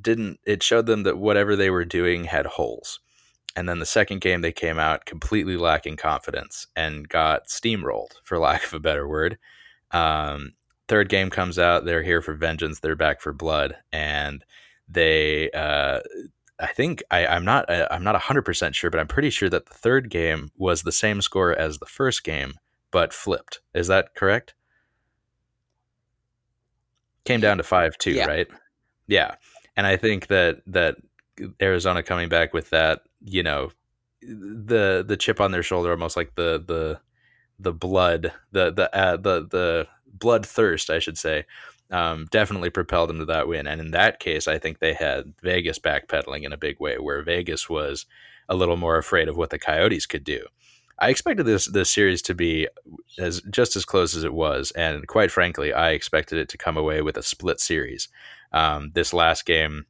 didn't 0.00 0.40
it 0.46 0.62
showed 0.62 0.86
them 0.86 1.02
that 1.02 1.18
whatever 1.18 1.56
they 1.56 1.70
were 1.70 1.84
doing 1.84 2.24
had 2.24 2.46
holes. 2.46 3.00
And 3.56 3.68
then 3.68 3.80
the 3.80 3.86
second 3.86 4.20
game 4.20 4.40
they 4.40 4.52
came 4.52 4.78
out 4.78 5.04
completely 5.04 5.56
lacking 5.56 5.96
confidence 5.96 6.68
and 6.76 7.08
got 7.08 7.48
steamrolled, 7.48 8.12
for 8.22 8.38
lack 8.40 8.64
of 8.64 8.74
a 8.74 8.80
better 8.80 9.08
word. 9.08 9.38
Um, 9.90 10.52
third 10.88 11.08
game 11.08 11.30
comes 11.30 11.58
out, 11.58 11.84
they're 11.84 12.02
here 12.02 12.22
for 12.22 12.34
vengeance, 12.34 12.80
they're 12.80 12.96
back 12.96 13.20
for 13.20 13.32
blood, 13.32 13.76
and 13.92 14.44
they 14.88 15.50
uh, 15.50 16.00
I 16.58 16.66
think 16.68 17.02
I, 17.10 17.24
am 17.36 17.44
not 17.44 17.66
I'm 17.70 18.04
not 18.04 18.16
hundred 18.16 18.42
percent 18.42 18.74
sure, 18.74 18.90
but 18.90 19.00
I'm 19.00 19.08
pretty 19.08 19.30
sure 19.30 19.48
that 19.50 19.66
the 19.66 19.74
third 19.74 20.10
game 20.10 20.50
was 20.56 20.82
the 20.82 20.92
same 20.92 21.20
score 21.22 21.56
as 21.56 21.78
the 21.78 21.86
first 21.86 22.24
game, 22.24 22.54
but 22.90 23.12
flipped. 23.12 23.60
Is 23.74 23.86
that 23.88 24.14
correct? 24.14 24.54
Came 27.24 27.40
down 27.40 27.58
to 27.58 27.62
five 27.62 27.96
two, 27.98 28.12
yeah. 28.12 28.26
right? 28.26 28.48
Yeah 29.06 29.34
and 29.78 29.86
I 29.86 29.96
think 29.96 30.26
that 30.26 30.60
that 30.66 30.96
Arizona 31.62 32.02
coming 32.02 32.28
back 32.28 32.52
with 32.52 32.70
that, 32.70 33.02
you 33.24 33.44
know, 33.44 33.70
the 34.20 35.04
the 35.06 35.16
chip 35.16 35.40
on 35.40 35.52
their 35.52 35.62
shoulder, 35.62 35.92
almost 35.92 36.16
like 36.16 36.34
the 36.34 36.62
the 36.66 36.98
the 37.58 37.72
blood, 37.72 38.32
the 38.52 38.70
the 38.72 38.94
uh, 38.96 39.16
the 39.16 39.46
the 39.50 39.86
blood 40.06 40.46
thirst, 40.46 40.90
I 40.90 40.98
should 40.98 41.18
say, 41.18 41.44
um, 41.90 42.26
definitely 42.30 42.70
propelled 42.70 43.10
them 43.10 43.18
to 43.18 43.24
that 43.26 43.48
win. 43.48 43.66
And 43.66 43.80
in 43.80 43.90
that 43.92 44.20
case, 44.20 44.48
I 44.48 44.58
think 44.58 44.78
they 44.78 44.94
had 44.94 45.34
Vegas 45.42 45.78
backpedaling 45.78 46.44
in 46.44 46.52
a 46.52 46.58
big 46.58 46.80
way, 46.80 46.98
where 46.98 47.22
Vegas 47.22 47.68
was 47.68 48.06
a 48.48 48.54
little 48.54 48.76
more 48.76 48.96
afraid 48.96 49.28
of 49.28 49.36
what 49.36 49.50
the 49.50 49.58
Coyotes 49.58 50.06
could 50.06 50.24
do. 50.24 50.46
I 50.98 51.10
expected 51.10 51.46
this 51.46 51.66
this 51.66 51.90
series 51.90 52.22
to 52.22 52.34
be 52.34 52.68
as 53.18 53.40
just 53.50 53.76
as 53.76 53.84
close 53.84 54.16
as 54.16 54.24
it 54.24 54.34
was, 54.34 54.70
and 54.72 55.06
quite 55.06 55.30
frankly, 55.30 55.72
I 55.72 55.90
expected 55.90 56.38
it 56.38 56.48
to 56.50 56.58
come 56.58 56.76
away 56.76 57.02
with 57.02 57.16
a 57.16 57.22
split 57.22 57.60
series. 57.60 58.08
Um, 58.52 58.92
this 58.94 59.12
last 59.12 59.46
game, 59.46 59.86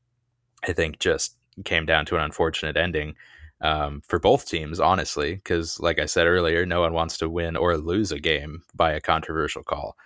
I 0.66 0.72
think, 0.72 0.98
just 0.98 1.36
came 1.64 1.86
down 1.86 2.04
to 2.06 2.16
an 2.16 2.22
unfortunate 2.22 2.76
ending 2.76 3.14
um, 3.60 4.02
for 4.06 4.18
both 4.18 4.46
teams, 4.46 4.80
honestly, 4.80 5.34
because, 5.34 5.80
like 5.80 5.98
I 5.98 6.06
said 6.06 6.26
earlier, 6.26 6.64
no 6.64 6.80
one 6.80 6.92
wants 6.92 7.18
to 7.18 7.28
win 7.28 7.56
or 7.56 7.76
lose 7.76 8.12
a 8.12 8.20
game 8.20 8.62
by 8.74 8.92
a 8.92 9.00
controversial 9.00 9.62
call. 9.62 9.96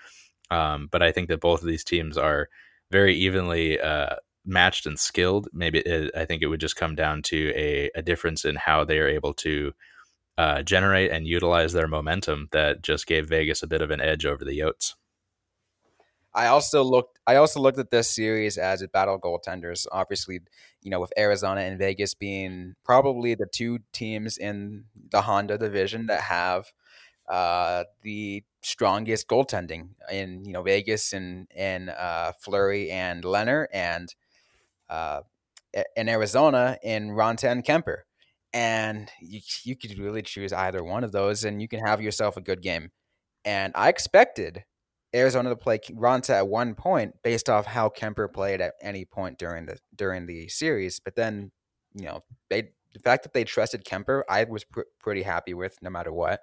Um, 0.51 0.89
but 0.91 1.03
I 1.03 1.13
think 1.13 1.29
that 1.29 1.41
both 1.41 1.63
of 1.63 1.69
these 1.69 1.85
teams 1.85 2.17
are 2.17 2.49
very 2.91 3.15
evenly 3.15 3.81
uh, 3.81 4.17
matched 4.45 4.87
and 4.87 4.99
skilled. 4.99 5.49
Maybe 5.53 5.81
it, 5.81 6.11
I 6.17 6.25
think 6.25 6.43
it 6.43 6.49
would 6.49 6.61
just 6.61 6.77
come 6.77 6.95
down 6.95 7.23
to 7.23 7.53
a, 7.55 7.91
a 7.95 8.03
difference 8.03 8.45
in 8.45 8.57
how 8.57 8.85
they 8.85 8.99
are 8.99 9.09
able 9.09 9.35
to 9.35 9.73
uh, 10.39 10.63
generate 10.63 11.11
and 11.11 11.27
utilize 11.27 11.73
their 11.73 11.89
momentum 11.89 12.49
that 12.53 12.83
just 12.83 13.07
gave 13.07 13.29
Vegas 13.29 13.63
a 13.63 13.67
bit 13.67 13.83
of 13.83 13.91
an 13.91 14.01
edge 14.01 14.25
over 14.27 14.45
the 14.45 14.59
Yotes. 14.59 14.95
I 16.35 16.47
also 16.47 16.83
looked. 16.83 17.19
I 17.27 17.37
also 17.37 17.61
looked 17.61 17.79
at 17.79 17.91
this 17.91 18.09
series 18.09 18.57
as 18.57 18.81
a 18.81 18.89
battle 18.89 19.19
goaltenders. 19.19 19.87
Obviously, 19.93 20.41
you 20.83 20.91
know, 20.91 21.01
with 21.01 21.13
Arizona 21.19 21.63
and 21.63 21.79
Vegas 21.79 22.15
being 22.15 22.75
probably 22.85 23.35
the 23.35 23.47
two 23.47 23.79
teams 23.93 24.37
in 24.37 24.85
the 25.11 25.23
Honda 25.23 25.59
division 25.59 26.07
that 26.07 26.23
have 26.23 26.73
uh, 27.29 27.85
the 28.03 28.43
strongest 28.63 29.29
goaltending 29.29 29.89
in 30.11 30.45
you 30.45 30.53
know 30.53 30.63
Vegas 30.63 31.13
and 31.13 31.49
and 31.57 31.91
uh, 31.91 32.33
Fleury 32.41 32.91
and 32.91 33.25
Lehner 33.25 33.67
and 33.73 34.15
uh, 34.91 35.21
in 35.97 36.09
Arizona 36.09 36.79
in 36.83 37.11
Raanta 37.11 37.51
and 37.51 37.65
Kuemper 37.65 38.03
and 38.53 39.11
you 39.21 39.41
you 39.65 39.77
could 39.77 39.99
really 39.99 40.23
choose 40.23 40.53
either 40.53 40.85
one 40.85 41.05
of 41.05 41.13
those, 41.13 41.45
and 41.45 41.61
you 41.63 41.69
can 41.69 41.81
have 41.81 42.01
yourself 42.01 42.37
a 42.37 42.41
good 42.41 42.63
game. 42.63 42.91
And 43.45 43.73
I 43.75 43.89
expected 43.89 44.65
Arizona 45.15 45.51
to 45.51 45.57
play 45.57 45.79
Raanta 45.79 46.31
at 46.31 46.49
one 46.49 46.75
point 46.75 47.15
based 47.23 47.49
off 47.49 47.67
how 47.67 47.89
Kuemper 47.89 48.33
played 48.33 48.61
at 48.61 48.75
any 48.81 49.05
point 49.05 49.39
during 49.39 49.67
the 49.67 49.79
during 49.95 50.27
the 50.27 50.49
series, 50.49 51.01
but 51.01 51.17
then 51.17 51.51
you 51.95 52.07
know 52.07 52.21
they 52.49 52.71
the 52.93 53.01
fact 53.01 53.23
that 53.23 53.33
they 53.33 53.45
trusted 53.45 53.85
Kuemper, 53.85 54.23
I 54.29 54.45
was 54.45 54.65
pr- 54.65 54.83
pretty 54.99 55.23
happy 55.23 55.55
with 55.55 55.81
no 55.83 55.91
matter 55.91 56.13
what, 56.13 56.41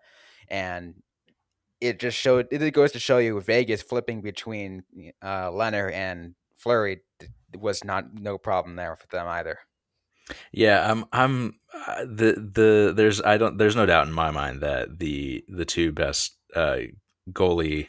and 0.47 0.95
it 1.81 1.99
just 1.99 2.17
showed 2.17 2.47
it 2.51 2.71
goes 2.71 2.91
to 2.93 2.99
show 2.99 3.17
you 3.17 3.39
Vegas 3.41 3.81
flipping 3.81 4.21
between 4.21 4.83
uh, 5.21 5.49
Lehner 5.49 5.91
and 5.91 6.35
Fleury 6.55 7.01
was 7.57 7.83
not 7.83 8.13
no 8.13 8.37
problem 8.37 8.75
there 8.75 8.95
for 8.95 9.07
them 9.07 9.27
either. 9.27 9.59
Yeah, 10.51 10.89
I'm. 10.91 11.05
I'm 11.11 11.55
uh, 11.73 12.01
the 12.01 12.33
the 12.53 12.93
there's 12.95 13.21
I 13.21 13.37
don't 13.37 13.57
there's 13.57 13.75
no 13.75 13.85
doubt 13.85 14.07
in 14.07 14.13
my 14.13 14.31
mind 14.31 14.61
that 14.61 14.99
the 14.99 15.43
the 15.47 15.65
two 15.65 15.91
best 15.91 16.37
uh, 16.55 16.79
goalie 17.31 17.87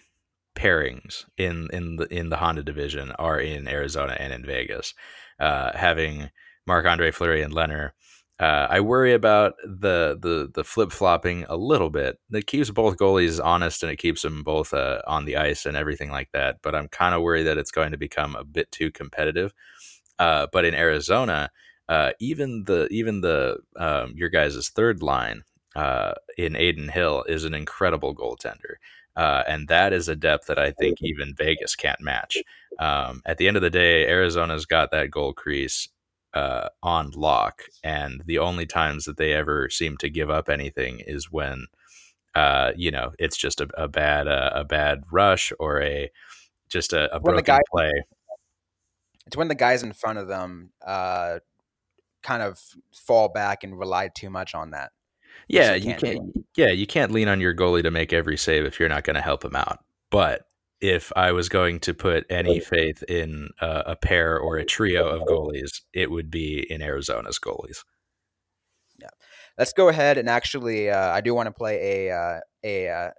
pairings 0.54 1.24
in 1.36 1.68
in 1.72 1.96
the 1.96 2.06
in 2.14 2.30
the 2.30 2.36
Honda 2.36 2.62
division 2.62 3.12
are 3.12 3.40
in 3.40 3.68
Arizona 3.68 4.16
and 4.18 4.32
in 4.32 4.44
Vegas. 4.44 4.94
Uh, 5.38 5.72
having 5.74 6.30
Marc 6.66 6.86
Andre 6.86 7.10
Fleury 7.10 7.42
and 7.42 7.52
Lehner, 7.54 7.90
uh, 8.38 8.66
I 8.70 8.80
worry 8.80 9.14
about 9.14 9.54
the 9.64 10.18
the 10.20 10.50
the 10.54 10.64
flip 10.64 10.92
flopping 10.92 11.44
a 11.48 11.56
little 11.56 11.90
bit. 11.90 12.18
It 12.32 12.46
keeps 12.46 12.70
both 12.70 12.96
goalies 12.96 13.42
honest 13.42 13.82
and 13.82 13.92
it 13.92 13.96
keeps 13.96 14.22
them 14.22 14.42
both 14.42 14.74
uh, 14.74 15.02
on 15.06 15.24
the 15.24 15.36
ice 15.36 15.66
and 15.66 15.76
everything 15.76 16.10
like 16.10 16.30
that. 16.32 16.58
But 16.62 16.74
I'm 16.74 16.88
kind 16.88 17.14
of 17.14 17.22
worried 17.22 17.44
that 17.44 17.58
it's 17.58 17.70
going 17.70 17.92
to 17.92 17.98
become 17.98 18.36
a 18.36 18.44
bit 18.44 18.70
too 18.72 18.90
competitive. 18.90 19.52
Uh, 20.18 20.46
but 20.52 20.64
in 20.64 20.74
Arizona 20.74 21.50
uh, 21.90 22.12
even 22.20 22.62
the 22.64 22.86
even 22.92 23.20
the 23.20 23.58
um, 23.76 24.14
your 24.16 24.28
guys' 24.28 24.70
third 24.70 25.02
line 25.02 25.42
uh, 25.74 26.12
in 26.38 26.54
Adin 26.54 26.88
Hill 26.88 27.24
is 27.24 27.44
an 27.44 27.52
incredible 27.52 28.14
goaltender. 28.14 28.76
Uh, 29.20 29.44
and 29.46 29.68
that 29.68 29.92
is 29.92 30.08
a 30.08 30.16
depth 30.16 30.46
that 30.46 30.58
I 30.58 30.70
think 30.70 31.02
even 31.02 31.34
Vegas 31.36 31.76
can't 31.76 32.00
match. 32.00 32.38
Um, 32.78 33.20
at 33.26 33.36
the 33.36 33.48
end 33.48 33.58
of 33.58 33.62
the 33.62 33.68
day, 33.68 34.08
Arizona's 34.08 34.64
got 34.64 34.92
that 34.92 35.10
goal 35.10 35.34
crease 35.34 35.88
uh, 36.32 36.70
on 36.82 37.10
lock, 37.10 37.64
and 37.84 38.22
the 38.24 38.38
only 38.38 38.64
times 38.64 39.04
that 39.04 39.18
they 39.18 39.34
ever 39.34 39.68
seem 39.68 39.98
to 39.98 40.08
give 40.08 40.30
up 40.30 40.48
anything 40.48 41.02
is 41.06 41.30
when, 41.30 41.66
uh, 42.34 42.72
you 42.74 42.90
know, 42.90 43.12
it's 43.18 43.36
just 43.36 43.60
a, 43.60 43.68
a 43.76 43.88
bad 43.88 44.26
uh, 44.26 44.52
a 44.54 44.64
bad 44.64 45.02
rush 45.12 45.52
or 45.60 45.82
a 45.82 46.10
just 46.70 46.94
a, 46.94 47.14
a 47.14 47.20
broken 47.20 47.44
guy, 47.44 47.60
play. 47.70 47.92
It's 49.26 49.36
when 49.36 49.48
the 49.48 49.54
guys 49.54 49.82
in 49.82 49.92
front 49.92 50.18
of 50.18 50.28
them 50.28 50.70
uh, 50.80 51.40
kind 52.22 52.42
of 52.42 52.58
fall 52.90 53.28
back 53.28 53.64
and 53.64 53.78
rely 53.78 54.08
too 54.08 54.30
much 54.30 54.54
on 54.54 54.70
that. 54.70 54.92
Yeah, 55.50 55.74
you 55.74 55.94
can't. 55.94 56.02
You 56.02 56.08
can't 56.08 56.46
yeah, 56.56 56.70
you 56.70 56.86
can't 56.86 57.12
lean 57.12 57.28
on 57.28 57.40
your 57.40 57.54
goalie 57.54 57.82
to 57.82 57.90
make 57.90 58.12
every 58.12 58.36
save 58.36 58.64
if 58.64 58.78
you're 58.78 58.88
not 58.88 59.04
going 59.04 59.16
to 59.16 59.22
help 59.22 59.44
him 59.44 59.56
out. 59.56 59.78
But 60.10 60.42
if 60.80 61.12
I 61.16 61.32
was 61.32 61.48
going 61.48 61.80
to 61.80 61.94
put 61.94 62.24
any 62.30 62.60
faith 62.60 63.02
in 63.02 63.50
uh, 63.60 63.82
a 63.86 63.96
pair 63.96 64.38
or 64.38 64.56
a 64.56 64.64
trio 64.64 65.08
of 65.08 65.22
goalies, 65.22 65.82
it 65.92 66.10
would 66.10 66.30
be 66.30 66.66
in 66.70 66.82
Arizona's 66.82 67.38
goalies. 67.38 67.84
Yeah, 68.98 69.08
let's 69.58 69.72
go 69.72 69.88
ahead 69.88 70.18
and 70.18 70.28
actually, 70.28 70.88
uh, 70.88 71.10
I 71.10 71.20
do 71.20 71.34
want 71.34 71.48
to 71.48 71.52
play 71.52 72.08
a 72.08 72.16
uh, 72.16 72.40
a 72.62 72.88
uh, 72.88 73.10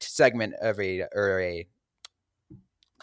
segment 0.00 0.54
of 0.60 0.78
a 0.78 1.06
or 1.14 1.40
a 1.40 1.66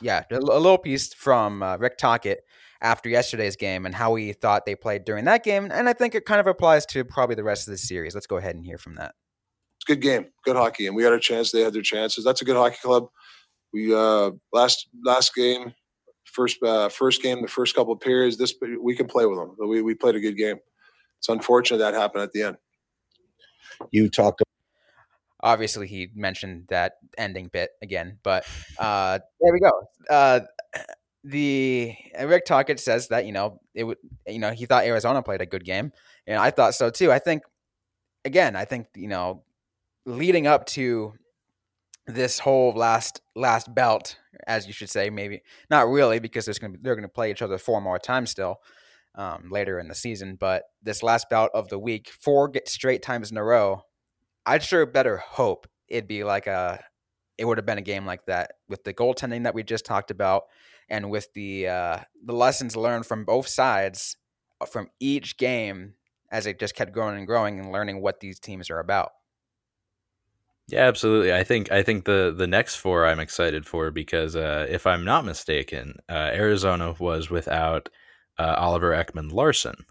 yeah 0.01 0.23
a, 0.31 0.39
little 0.39 0.77
piece 0.77 1.13
from 1.13 1.62
uh, 1.62 1.77
Rick 1.77 1.97
Tocchet 1.97 2.39
after 2.81 3.09
yesterday's 3.09 3.55
game 3.55 3.85
and 3.85 3.95
how 3.95 4.11
we 4.11 4.33
thought 4.33 4.65
they 4.65 4.75
played 4.75 5.05
during 5.05 5.25
that 5.25 5.43
game. 5.43 5.69
And 5.71 5.89
I 5.89 5.93
think 5.93 6.15
it 6.15 6.25
kind 6.25 6.39
of 6.39 6.47
applies 6.47 6.85
to 6.87 7.03
probably 7.03 7.35
the 7.35 7.43
rest 7.43 7.67
of 7.67 7.71
the 7.71 7.77
series. 7.77 8.13
Let's 8.13 8.27
go 8.27 8.37
ahead 8.37 8.55
and 8.55 8.65
hear 8.65 8.77
from 8.77 8.95
that. 8.95 9.15
It's 9.77 9.89
a 9.89 9.95
good 9.95 10.01
game, 10.01 10.27
good 10.43 10.55
hockey, 10.55 10.87
and 10.87 10.95
we 10.95 11.03
had 11.03 11.13
our 11.13 11.19
chance. 11.19 11.51
They 11.51 11.61
had 11.61 11.73
their 11.73 11.81
chances. 11.81 12.23
That's 12.23 12.41
a 12.41 12.45
good 12.45 12.55
hockey 12.55 12.77
club. 12.81 13.07
We 13.73 13.93
uh 13.93 14.31
last 14.53 14.87
last 15.05 15.35
game, 15.35 15.73
first 16.25 16.61
uh, 16.63 16.89
first 16.89 17.21
game, 17.21 17.41
the 17.41 17.47
first 17.47 17.75
couple 17.75 17.93
of 17.93 17.99
periods. 17.99 18.37
This 18.37 18.55
we 18.81 18.95
can 18.95 19.07
play 19.07 19.25
with 19.25 19.37
them. 19.37 19.55
We 19.67 19.81
we 19.81 19.93
played 19.93 20.15
a 20.15 20.19
good 20.19 20.37
game. 20.37 20.57
It's 21.19 21.29
unfortunate 21.29 21.79
that 21.79 21.93
happened 21.93 22.23
at 22.23 22.31
the 22.31 22.43
end. 22.43 22.57
You 23.91 24.09
talked 24.09 24.41
obviously 25.41 25.87
he 25.87 26.09
mentioned 26.15 26.65
that 26.69 26.93
ending 27.17 27.49
bit 27.53 27.69
again 27.81 28.17
but 28.23 28.45
uh 28.79 29.19
there 29.39 29.53
we 29.53 29.59
go 29.59 29.71
uh 30.09 30.39
the 31.27 31.93
Rick 32.23 32.45
Tocchet 32.45 32.79
says 32.79 33.09
that 33.09 33.25
you 33.25 33.33
know 33.33 33.59
it 33.73 33.83
would 33.83 33.97
you 34.25 34.39
know 34.39 34.51
he 34.51 34.65
thought 34.65 34.85
Arizona 34.85 35.21
played 35.21 35.41
a 35.41 35.45
good 35.45 35.65
game, 35.65 35.91
and 36.25 36.39
I 36.39 36.51
thought 36.51 36.73
so 36.73 36.89
too. 36.89 37.11
I 37.11 37.19
think 37.19 37.43
again, 38.23 38.55
I 38.55 38.65
think 38.65 38.87
you 38.95 39.09
know 39.09 39.43
leading 40.05 40.47
up 40.47 40.65
to 40.67 41.13
this 42.05 42.39
whole 42.39 42.71
last 42.71 43.21
last 43.35 43.73
belt, 43.75 44.17
as 44.47 44.67
you 44.67 44.73
should 44.73 44.89
say, 44.89 45.09
maybe 45.09 45.41
not 45.69 45.89
really 45.89 46.19
because 46.19 46.45
there's 46.45 46.59
gonna 46.59 46.73
be, 46.73 46.79
they're 46.81 46.95
gonna 46.95 47.09
play 47.09 47.29
each 47.29 47.41
other 47.41 47.57
four 47.57 47.81
more 47.81 47.99
times 47.99 48.31
still 48.31 48.61
um, 49.15 49.49
later 49.51 49.79
in 49.79 49.89
the 49.89 49.95
season. 49.95 50.37
But 50.39 50.63
this 50.81 51.03
last 51.03 51.29
bout 51.29 51.51
of 51.53 51.67
the 51.67 51.79
week, 51.79 52.09
four 52.09 52.51
straight 52.65 53.01
times 53.01 53.31
in 53.31 53.37
a 53.37 53.43
row, 53.43 53.81
I'd 54.45 54.63
sure 54.63 54.85
better 54.85 55.17
hope 55.17 55.67
it'd 55.89 56.07
be 56.07 56.23
like 56.23 56.47
a 56.47 56.81
it 57.37 57.45
would 57.45 57.57
have 57.57 57.65
been 57.65 57.77
a 57.77 57.81
game 57.81 58.05
like 58.05 58.25
that 58.27 58.53
with 58.69 58.85
the 58.85 58.93
goaltending 58.93 59.43
that 59.43 59.53
we 59.53 59.61
just 59.61 59.85
talked 59.85 60.09
about 60.09 60.43
and 60.89 61.10
with 61.10 61.34
the 61.34 61.67
uh, 61.67 62.00
the 62.23 62.34
lessons 62.34 62.76
learned 62.76 63.06
from 63.06 63.26
both 63.26 63.47
sides 63.47 64.17
uh, 64.62 64.65
from 64.65 64.89
each 65.00 65.38
game 65.38 65.93
as 66.32 66.45
it 66.45 66.60
just 66.60 66.76
kept 66.76 66.91
growing 66.91 67.17
and 67.17 67.28
growing 67.28 67.60
and 67.60 67.71
learning 67.71 68.02
what 68.02 68.19
these 68.19 68.39
teams 68.39 68.69
are 68.69 68.80
about. 68.80 69.12
Yeah, 70.67 70.82
absolutely. 70.82 71.34
I 71.34 71.43
think 71.43 71.71
I 71.71 71.82
think 71.82 72.06
the 72.06 72.34
the 72.38 72.47
next 72.47 72.76
four 72.76 73.06
I'm 73.06 73.19
excited 73.19 73.65
for 73.65 73.89
because 73.89 74.36
uh, 74.36 74.65
if 74.69 74.86
I'm 74.86 75.06
not 75.06 75.23
mistaken, 75.26 75.95
uh, 76.10 76.32
Arizona 76.34 76.93
was 77.00 77.30
without 77.30 77.88
uh, 78.38 78.56
Oliver 78.58 78.91
Ekman-Larsson. 78.91 79.86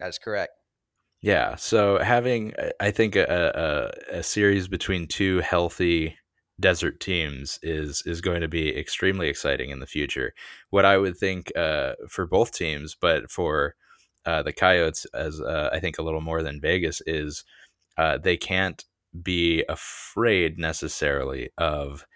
That 0.00 0.08
is 0.08 0.18
correct. 0.18 0.52
Yeah, 1.20 1.56
so 1.56 1.98
having 1.98 2.54
I 2.80 2.92
think 2.92 3.16
a, 3.16 3.92
a, 4.10 4.18
a 4.18 4.22
series 4.22 4.68
between 4.68 5.06
two 5.06 5.40
healthy 5.40 6.16
desert 6.60 7.00
teams 7.00 7.58
is 7.62 8.02
is 8.06 8.20
going 8.20 8.40
to 8.40 8.48
be 8.48 8.76
extremely 8.76 9.28
exciting 9.28 9.70
in 9.70 9.80
the 9.80 9.86
future. 9.86 10.34
What 10.70 10.84
I 10.84 10.98
would 10.98 11.16
think 11.16 11.52
uh, 11.56 11.94
for 12.08 12.26
both 12.26 12.52
teams, 12.52 12.96
but 13.00 13.30
for 13.30 13.74
uh, 14.26 14.42
the 14.42 14.52
Coyotes, 14.52 15.06
as 15.14 15.40
uh, 15.40 15.70
I 15.72 15.80
think 15.80 15.98
a 15.98 16.02
little 16.02 16.20
more 16.20 16.42
than 16.42 16.60
Vegas, 16.60 17.00
is 17.06 17.44
uh, 17.96 18.18
they 18.18 18.36
can't 18.36 18.84
be 19.22 19.64
afraid 19.68 20.58
necessarily 20.58 21.50
of 21.58 22.06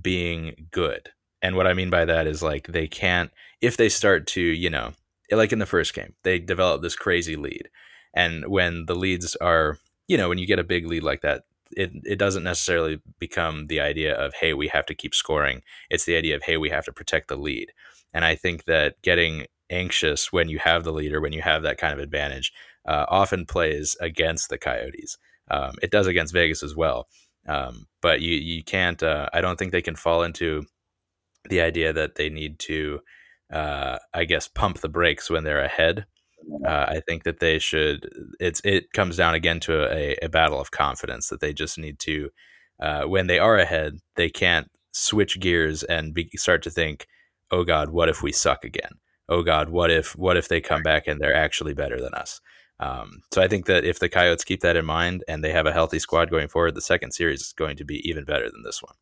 being 0.00 0.68
good. 0.70 1.10
And 1.42 1.56
what 1.56 1.66
I 1.66 1.74
mean 1.74 1.90
by 1.90 2.04
that 2.04 2.26
is 2.26 2.42
like 2.42 2.68
they 2.68 2.86
can't 2.86 3.30
if 3.60 3.76
they 3.76 3.88
start 3.88 4.26
to 4.28 4.40
you 4.40 4.70
know 4.70 4.92
like 5.30 5.52
in 5.52 5.58
the 5.58 5.66
first 5.66 5.94
game 5.94 6.14
they 6.22 6.38
develop 6.38 6.82
this 6.82 6.96
crazy 6.96 7.36
lead, 7.36 7.68
and 8.14 8.46
when 8.48 8.86
the 8.86 8.94
leads 8.94 9.36
are 9.36 9.78
you 10.08 10.16
know 10.16 10.28
when 10.28 10.38
you 10.38 10.46
get 10.46 10.58
a 10.58 10.64
big 10.64 10.86
lead 10.86 11.02
like 11.02 11.22
that 11.22 11.44
it 11.72 11.92
it 12.04 12.18
doesn't 12.18 12.44
necessarily 12.44 13.00
become 13.18 13.66
the 13.68 13.80
idea 13.80 14.14
of 14.14 14.34
hey 14.34 14.54
we 14.54 14.68
have 14.68 14.86
to 14.86 14.94
keep 14.94 15.14
scoring. 15.14 15.62
It's 15.90 16.04
the 16.04 16.16
idea 16.16 16.36
of 16.36 16.42
hey 16.44 16.56
we 16.56 16.70
have 16.70 16.84
to 16.86 16.92
protect 16.92 17.28
the 17.28 17.36
lead. 17.36 17.72
And 18.14 18.24
i 18.24 18.34
think 18.34 18.64
that 18.64 19.00
getting 19.02 19.46
anxious 19.70 20.32
when 20.32 20.48
you 20.48 20.58
have 20.58 20.84
the 20.84 20.92
lead 20.92 21.12
or 21.12 21.20
when 21.20 21.32
you 21.32 21.42
have 21.42 21.62
that 21.62 21.78
kind 21.78 21.92
of 21.92 21.98
advantage 21.98 22.52
uh, 22.86 23.04
often 23.08 23.44
plays 23.44 23.96
against 24.00 24.48
the 24.48 24.58
coyotes. 24.58 25.18
Um, 25.50 25.74
it 25.82 25.90
does 25.90 26.06
against 26.06 26.32
vegas 26.32 26.62
as 26.62 26.76
well. 26.76 27.08
Um, 27.48 27.86
but 28.02 28.20
you 28.20 28.34
you 28.36 28.62
can't 28.62 29.02
uh, 29.02 29.28
i 29.32 29.40
don't 29.40 29.58
think 29.58 29.72
they 29.72 29.82
can 29.82 29.96
fall 29.96 30.22
into 30.22 30.64
the 31.48 31.60
idea 31.60 31.92
that 31.92 32.16
they 32.16 32.28
need 32.28 32.58
to 32.60 33.00
uh, 33.52 33.98
i 34.14 34.24
guess 34.24 34.48
pump 34.48 34.78
the 34.78 34.88
brakes 34.88 35.30
when 35.30 35.44
they're 35.44 35.62
ahead 35.64 36.06
uh, 36.64 36.86
I 36.88 37.00
think 37.06 37.24
that 37.24 37.40
they 37.40 37.58
should. 37.58 38.08
It's 38.40 38.60
it 38.64 38.92
comes 38.92 39.16
down 39.16 39.34
again 39.34 39.60
to 39.60 39.92
a, 39.92 40.16
a 40.22 40.28
battle 40.28 40.60
of 40.60 40.70
confidence 40.70 41.28
that 41.28 41.40
they 41.40 41.52
just 41.52 41.78
need 41.78 41.98
to. 42.00 42.30
Uh, 42.80 43.04
when 43.04 43.26
they 43.26 43.38
are 43.38 43.56
ahead, 43.56 43.98
they 44.16 44.28
can't 44.28 44.70
switch 44.92 45.40
gears 45.40 45.82
and 45.84 46.14
be, 46.14 46.30
start 46.36 46.62
to 46.62 46.70
think, 46.70 47.06
"Oh 47.50 47.64
God, 47.64 47.90
what 47.90 48.08
if 48.08 48.22
we 48.22 48.32
suck 48.32 48.64
again? 48.64 48.92
Oh 49.28 49.42
God, 49.42 49.70
what 49.70 49.90
if 49.90 50.16
what 50.16 50.36
if 50.36 50.48
they 50.48 50.60
come 50.60 50.82
back 50.82 51.06
and 51.06 51.20
they're 51.20 51.34
actually 51.34 51.74
better 51.74 52.00
than 52.00 52.14
us?" 52.14 52.40
Um, 52.78 53.22
so 53.32 53.42
I 53.42 53.48
think 53.48 53.66
that 53.66 53.84
if 53.84 53.98
the 53.98 54.08
Coyotes 54.08 54.44
keep 54.44 54.60
that 54.60 54.76
in 54.76 54.84
mind 54.84 55.24
and 55.28 55.42
they 55.42 55.52
have 55.52 55.66
a 55.66 55.72
healthy 55.72 55.98
squad 55.98 56.30
going 56.30 56.48
forward, 56.48 56.74
the 56.74 56.82
second 56.82 57.12
series 57.12 57.40
is 57.40 57.52
going 57.52 57.76
to 57.78 57.84
be 57.84 58.06
even 58.08 58.24
better 58.24 58.50
than 58.50 58.62
this 58.64 58.82
one. 58.82 58.94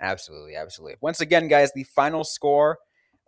Absolutely, 0.00 0.54
absolutely. 0.54 0.96
Once 1.00 1.20
again, 1.20 1.48
guys, 1.48 1.72
the 1.74 1.84
final 1.84 2.24
score 2.24 2.78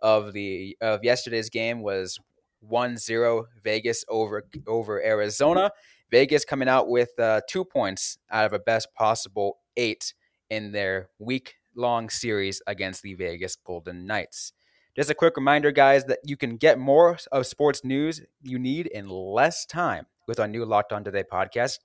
of 0.01 0.33
the 0.33 0.77
of 0.81 1.03
yesterday's 1.03 1.49
game 1.49 1.81
was 1.81 2.19
1-0 2.65 3.43
Vegas 3.63 4.05
over 4.09 4.43
over 4.67 5.03
Arizona. 5.03 5.71
Vegas 6.09 6.45
coming 6.45 6.69
out 6.69 6.87
with 6.87 7.19
uh, 7.19 7.41
two 7.49 7.65
points 7.65 8.17
out 8.31 8.45
of 8.45 8.53
a 8.53 8.59
best 8.59 8.93
possible 8.93 9.57
eight 9.75 10.13
in 10.49 10.71
their 10.71 11.09
week 11.19 11.55
long 11.75 12.09
series 12.09 12.61
against 12.65 13.03
the 13.03 13.13
Vegas 13.13 13.55
Golden 13.55 14.05
Knights. 14.05 14.53
Just 14.95 15.09
a 15.11 15.15
quick 15.15 15.35
reminder, 15.37 15.71
guys, 15.71 16.05
that 16.05 16.19
you 16.23 16.35
can 16.37 16.57
get 16.57 16.79
more 16.79 17.17
of 17.31 17.45
sports 17.45 17.83
news 17.83 18.21
you 18.41 18.57
need 18.57 18.87
in 18.87 19.07
less 19.09 19.65
time 19.65 20.07
with 20.27 20.39
our 20.39 20.47
new 20.47 20.65
Locked 20.65 20.91
On 20.91 21.03
Today 21.03 21.23
podcast. 21.23 21.79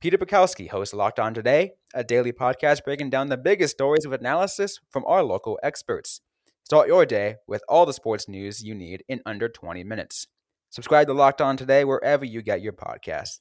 Peter 0.00 0.16
Bukowski 0.16 0.70
hosts 0.70 0.94
Locked 0.94 1.20
On 1.20 1.34
Today, 1.34 1.72
a 1.92 2.02
daily 2.02 2.32
podcast 2.32 2.82
breaking 2.84 3.10
down 3.10 3.28
the 3.28 3.36
biggest 3.36 3.72
stories 3.72 4.06
with 4.06 4.20
analysis 4.20 4.80
from 4.88 5.04
our 5.06 5.22
local 5.22 5.58
experts. 5.62 6.22
Start 6.70 6.86
your 6.86 7.04
day 7.04 7.34
with 7.48 7.64
all 7.68 7.84
the 7.84 7.92
sports 7.92 8.28
news 8.28 8.62
you 8.62 8.76
need 8.76 9.02
in 9.08 9.20
under 9.26 9.48
20 9.48 9.82
minutes. 9.82 10.28
Subscribe 10.68 11.08
to 11.08 11.12
Locked 11.12 11.40
On 11.40 11.56
Today 11.56 11.84
wherever 11.84 12.24
you 12.24 12.42
get 12.42 12.62
your 12.62 12.72
podcasts. 12.72 13.40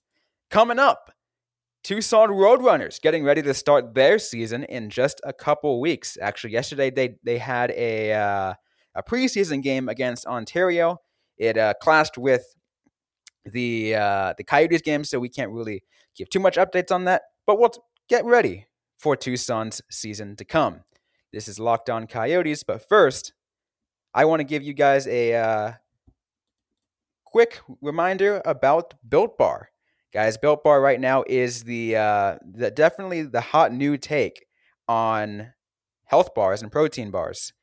Coming 0.49 0.79
up, 0.79 1.11
Tucson 1.83 2.29
Roadrunners 2.29 2.99
getting 2.99 3.23
ready 3.23 3.43
to 3.43 3.53
start 3.53 3.93
their 3.93 4.17
season 4.17 4.63
in 4.63 4.89
just 4.89 5.21
a 5.23 5.31
couple 5.31 5.79
weeks. 5.79 6.17
Actually, 6.19 6.53
yesterday 6.53 6.89
they 6.89 7.17
they 7.23 7.37
had 7.37 7.69
a 7.69 8.13
uh, 8.13 8.53
a 8.95 9.03
preseason 9.03 9.61
game 9.61 9.89
against 9.89 10.25
Ontario. 10.25 10.97
It 11.37 11.55
uh, 11.55 11.75
clashed 11.83 12.17
with 12.17 12.55
the 13.45 13.93
uh, 13.93 14.33
the 14.39 14.43
Coyotes 14.43 14.81
game, 14.81 15.03
so 15.03 15.19
we 15.19 15.29
can't 15.29 15.51
really 15.51 15.83
give 16.17 16.31
too 16.31 16.39
much 16.39 16.57
updates 16.57 16.91
on 16.91 17.03
that. 17.03 17.21
But 17.45 17.59
we'll 17.59 17.73
get 18.07 18.25
ready 18.25 18.65
for 18.97 19.15
Tucson's 19.15 19.83
season 19.91 20.35
to 20.37 20.45
come. 20.45 20.81
This 21.31 21.47
is 21.47 21.59
Locked 21.59 21.91
On 21.91 22.07
Coyotes, 22.07 22.63
but 22.63 22.87
first, 22.87 23.33
I 24.15 24.25
want 24.25 24.39
to 24.39 24.43
give 24.43 24.63
you 24.63 24.73
guys 24.73 25.05
a 25.05 25.35
uh, 25.35 25.71
quick 27.23 27.61
reminder 27.81 28.41
about 28.45 28.95
Built 29.07 29.37
Bar. 29.37 29.69
Guys, 30.11 30.37
Built 30.39 30.63
Bar 30.63 30.81
right 30.81 30.99
now 30.99 31.23
is 31.27 31.65
the, 31.65 31.95
uh, 31.97 32.35
the 32.43 32.71
definitely 32.71 33.21
the 33.21 33.41
hot 33.41 33.71
new 33.71 33.95
take 33.95 34.47
on 34.87 35.53
health 36.05 36.33
bars 36.33 36.63
and 36.63 36.71
protein 36.71 37.11
bars. 37.11 37.53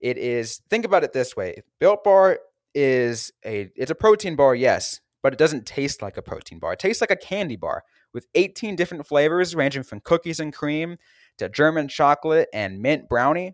It 0.00 0.18
is 0.18 0.60
think 0.70 0.84
about 0.84 1.02
it 1.02 1.12
this 1.12 1.34
way: 1.34 1.62
Built 1.80 2.04
Bar 2.04 2.38
is 2.74 3.32
a 3.44 3.70
it's 3.74 3.90
a 3.90 3.96
protein 3.96 4.36
bar, 4.36 4.54
yes, 4.54 5.00
but 5.20 5.32
it 5.32 5.38
doesn't 5.38 5.66
taste 5.66 6.00
like 6.00 6.16
a 6.16 6.22
protein 6.22 6.60
bar. 6.60 6.74
It 6.74 6.78
tastes 6.78 7.00
like 7.00 7.10
a 7.10 7.16
candy 7.16 7.56
bar 7.56 7.82
with 8.14 8.26
18 8.36 8.76
different 8.76 9.06
flavors 9.06 9.56
ranging 9.56 9.82
from 9.82 10.00
cookies 10.00 10.38
and 10.38 10.52
cream 10.52 10.96
to 11.38 11.48
German 11.48 11.88
chocolate 11.88 12.48
and 12.52 12.80
mint 12.80 13.08
brownie. 13.08 13.52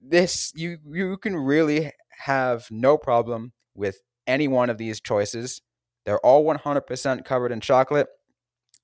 This 0.00 0.52
you 0.54 0.78
you 0.90 1.16
can 1.16 1.36
really 1.36 1.92
have 2.24 2.66
no 2.70 2.96
problem 2.96 3.52
with 3.74 4.00
any 4.26 4.48
one 4.48 4.70
of 4.70 4.78
these 4.78 5.00
choices. 5.00 5.60
They're 6.04 6.24
all 6.24 6.44
100% 6.44 7.24
covered 7.24 7.52
in 7.52 7.60
chocolate. 7.60 8.08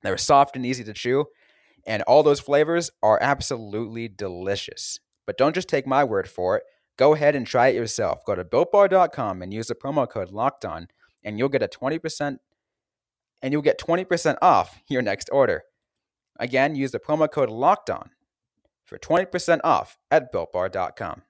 They're 0.03 0.19
soft 0.19 0.55
and 0.55 0.65
easy 0.65 0.85
to 0.85 0.93
chew, 0.93 1.27
and 1.87 2.03
all 2.03 2.23
those 2.23 2.41
flavors 2.41 2.91
are 3.03 3.19
absolutely 3.21 4.09
delicious. 4.09 4.99
But 5.27 5.37
don't 5.37 5.55
just 5.55 5.69
take 5.69 5.87
my 5.87 6.05
word 6.05 6.29
for 6.29 6.57
it. 6.57 6.63
Go 6.97 7.15
ahead 7.15 7.35
and 7.35 7.47
try 7.47 7.69
it 7.69 7.75
yourself. 7.75 8.25
Go 8.25 8.35
to 8.35 8.45
builtbar.com 8.45 9.43
and 9.43 9.53
use 9.53 9.67
the 9.67 9.75
promo 9.75 10.09
code 10.09 10.31
locked 10.31 10.65
on, 10.65 10.89
and 11.25 11.39
you'll 11.39 11.49
get 11.49 11.63
a 11.63 11.69
20% 11.69 12.39
and 13.43 13.53
you'll 13.53 13.63
get 13.63 13.79
20% 13.79 14.37
off 14.43 14.81
your 14.89 15.03
next 15.03 15.29
order. 15.33 15.63
Again, 16.39 16.77
use 16.77 16.93
the 16.93 17.01
promo 17.01 17.31
code 17.31 17.51
locked 17.51 17.91
on 17.91 18.11
for 18.85 18.99
20% 18.99 19.61
off 19.65 19.99
at 20.11 20.33
builtbar.com. 20.33 21.23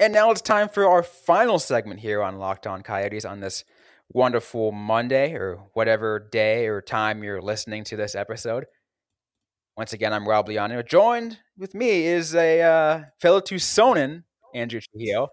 And 0.00 0.12
now 0.12 0.30
it's 0.30 0.40
time 0.40 0.68
for 0.68 0.88
our 0.88 1.02
final 1.02 1.58
segment 1.58 2.00
here 2.00 2.22
on 2.22 2.38
Locked 2.38 2.66
On 2.66 2.82
Coyotes 2.82 3.24
on 3.24 3.40
this 3.40 3.64
wonderful 4.08 4.72
Monday 4.72 5.34
or 5.34 5.60
whatever 5.74 6.28
day 6.32 6.66
or 6.66 6.80
time 6.80 7.22
you're 7.22 7.40
listening 7.40 7.84
to 7.84 7.96
this 7.96 8.14
episode. 8.14 8.64
Once 9.76 9.92
again, 9.92 10.12
I'm 10.12 10.28
Rob 10.28 10.48
Liano. 10.48 10.86
Joined 10.86 11.38
with 11.56 11.74
me 11.74 12.06
is 12.06 12.34
a 12.34 12.60
uh, 12.60 13.02
fellow 13.20 13.40
Tucsonan, 13.40 14.24
Andrew 14.54 14.80
Trujillo. 14.80 15.28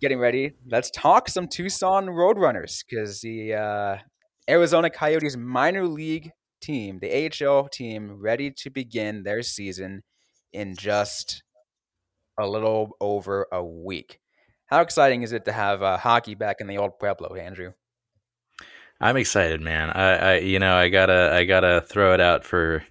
Getting 0.00 0.18
ready. 0.18 0.52
Let's 0.66 0.90
talk 0.90 1.28
some 1.28 1.48
Tucson 1.48 2.06
Roadrunners 2.06 2.84
because 2.88 3.20
the 3.20 3.54
uh, 3.54 3.96
Arizona 4.48 4.88
Coyotes 4.88 5.36
minor 5.36 5.86
league 5.86 6.30
team, 6.62 7.00
the 7.00 7.30
AHL 7.46 7.68
team, 7.68 8.18
ready 8.18 8.50
to 8.50 8.70
begin 8.70 9.22
their 9.22 9.42
season 9.42 10.02
in 10.52 10.74
just 10.74 11.42
a 12.38 12.46
little 12.46 12.96
over 13.00 13.46
a 13.52 13.62
week. 13.62 14.20
How 14.66 14.80
exciting 14.80 15.22
is 15.22 15.32
it 15.32 15.44
to 15.44 15.52
have 15.52 15.82
uh, 15.82 15.98
hockey 15.98 16.34
back 16.34 16.56
in 16.60 16.66
the 16.66 16.78
old 16.78 16.98
Pueblo, 16.98 17.34
Andrew? 17.34 17.72
I'm 19.00 19.16
excited, 19.16 19.60
man. 19.60 19.90
I, 19.90 20.16
I, 20.16 20.38
you 20.38 20.58
know, 20.58 20.74
I 20.74 20.88
gotta, 20.88 21.30
I 21.32 21.44
gotta 21.44 21.82
throw 21.82 22.14
it 22.14 22.20
out 22.20 22.44
for 22.44 22.82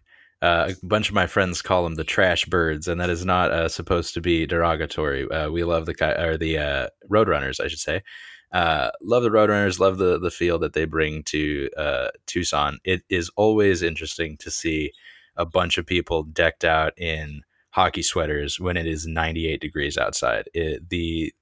uh, 0.42 0.72
a 0.72 0.86
bunch 0.86 1.10
of 1.10 1.16
my 1.16 1.26
friends 1.26 1.62
call 1.62 1.84
them 1.84 1.96
the 1.96 2.04
trash 2.04 2.46
birds, 2.46 2.88
and 2.88 3.02
that 3.02 3.10
is 3.10 3.26
not 3.26 3.52
uh, 3.52 3.68
supposed 3.68 4.14
to 4.14 4.22
be 4.22 4.46
derogatory. 4.46 5.30
Uh, 5.30 5.50
we 5.50 5.64
love 5.64 5.88
the 5.88 6.24
or 6.24 6.38
the 6.38 6.58
uh, 6.60 6.88
Roadrunners, 7.12 7.60
I 7.60 7.68
should 7.68 7.80
say. 7.80 8.02
Uh, 8.52 8.92
love 9.02 9.24
the 9.24 9.30
Roadrunners, 9.30 9.80
love 9.80 9.98
the 9.98 10.20
the 10.20 10.32
feel 10.32 10.58
that 10.60 10.74
they 10.74 10.86
bring 10.86 11.24
to 11.24 11.70
uh, 11.78 12.08
Tucson. 12.26 12.80
It 12.84 13.04
is 13.10 13.30
always 13.36 13.82
interesting 13.82 14.38
to 14.38 14.50
see 14.50 14.94
a 15.36 15.46
bunch 15.46 15.78
of 15.78 15.86
people 15.86 16.24
decked 16.24 16.64
out 16.64 16.98
in 16.98 17.44
hockey 17.72 18.02
sweaters 18.02 18.60
when 18.60 18.78
it 18.78 18.88
is 18.88 19.06
98 19.06 19.62
degrees 19.62 19.98
outside. 19.98 20.50
It, 20.54 20.90
the 20.90 21.34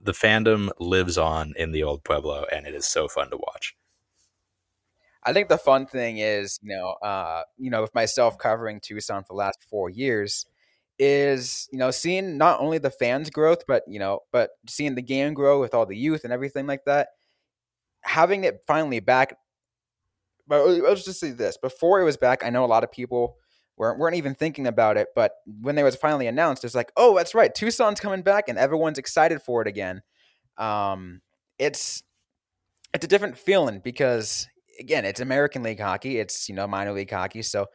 the 0.00 0.12
fandom 0.12 0.70
lives 0.78 1.18
on 1.18 1.52
in 1.56 1.72
the 1.72 1.82
old 1.82 2.04
Pueblo, 2.04 2.46
and 2.52 2.66
it 2.66 2.74
is 2.74 2.86
so 2.86 3.08
fun 3.08 3.30
to 3.30 3.36
watch. 3.36 3.76
I 5.22 5.32
think 5.32 5.48
the 5.48 5.58
fun 5.58 5.86
thing 5.86 6.18
is, 6.18 6.60
you 6.62 6.74
know, 6.74 6.90
uh, 7.02 7.42
you 7.58 7.68
know, 7.70 7.82
with 7.82 7.94
myself 7.94 8.38
covering 8.38 8.80
Tucson 8.80 9.24
for 9.24 9.32
the 9.32 9.38
last 9.38 9.64
four 9.68 9.90
years, 9.90 10.46
is 10.98 11.68
you 11.72 11.78
know 11.78 11.90
seeing 11.90 12.38
not 12.38 12.60
only 12.60 12.78
the 12.78 12.90
fans 12.90 13.28
growth 13.28 13.64
but 13.68 13.82
you 13.86 13.98
know 13.98 14.20
but 14.32 14.50
seeing 14.66 14.94
the 14.94 15.02
game 15.02 15.34
grow 15.34 15.60
with 15.60 15.74
all 15.74 15.84
the 15.84 15.96
youth 15.96 16.24
and 16.24 16.32
everything 16.32 16.66
like 16.66 16.84
that 16.86 17.08
having 18.00 18.44
it 18.44 18.62
finally 18.66 19.00
back 19.00 19.36
but 20.48 20.66
let's 20.66 21.04
just 21.04 21.20
say 21.20 21.32
this 21.32 21.58
before 21.58 22.00
it 22.00 22.04
was 22.04 22.16
back 22.16 22.42
i 22.44 22.50
know 22.50 22.64
a 22.64 22.66
lot 22.66 22.82
of 22.84 22.90
people 22.90 23.36
weren't, 23.76 23.98
weren't 23.98 24.16
even 24.16 24.34
thinking 24.34 24.66
about 24.66 24.96
it 24.96 25.08
but 25.14 25.32
when 25.60 25.76
it 25.76 25.82
was 25.82 25.96
finally 25.96 26.26
announced 26.26 26.64
it's 26.64 26.74
like 26.74 26.90
oh 26.96 27.14
that's 27.14 27.34
right 27.34 27.54
tucson's 27.54 28.00
coming 28.00 28.22
back 28.22 28.48
and 28.48 28.58
everyone's 28.58 28.98
excited 28.98 29.42
for 29.42 29.60
it 29.60 29.68
again. 29.68 30.00
Um, 30.56 31.20
it's 31.58 32.02
it's 32.94 33.04
a 33.04 33.08
different 33.08 33.36
feeling 33.36 33.80
because 33.82 34.48
again 34.80 35.04
it's 35.04 35.20
american 35.20 35.62
league 35.62 35.80
hockey 35.80 36.18
it's 36.18 36.48
you 36.48 36.54
know 36.54 36.66
minor 36.66 36.92
league 36.92 37.10
hockey 37.10 37.42
so 37.42 37.66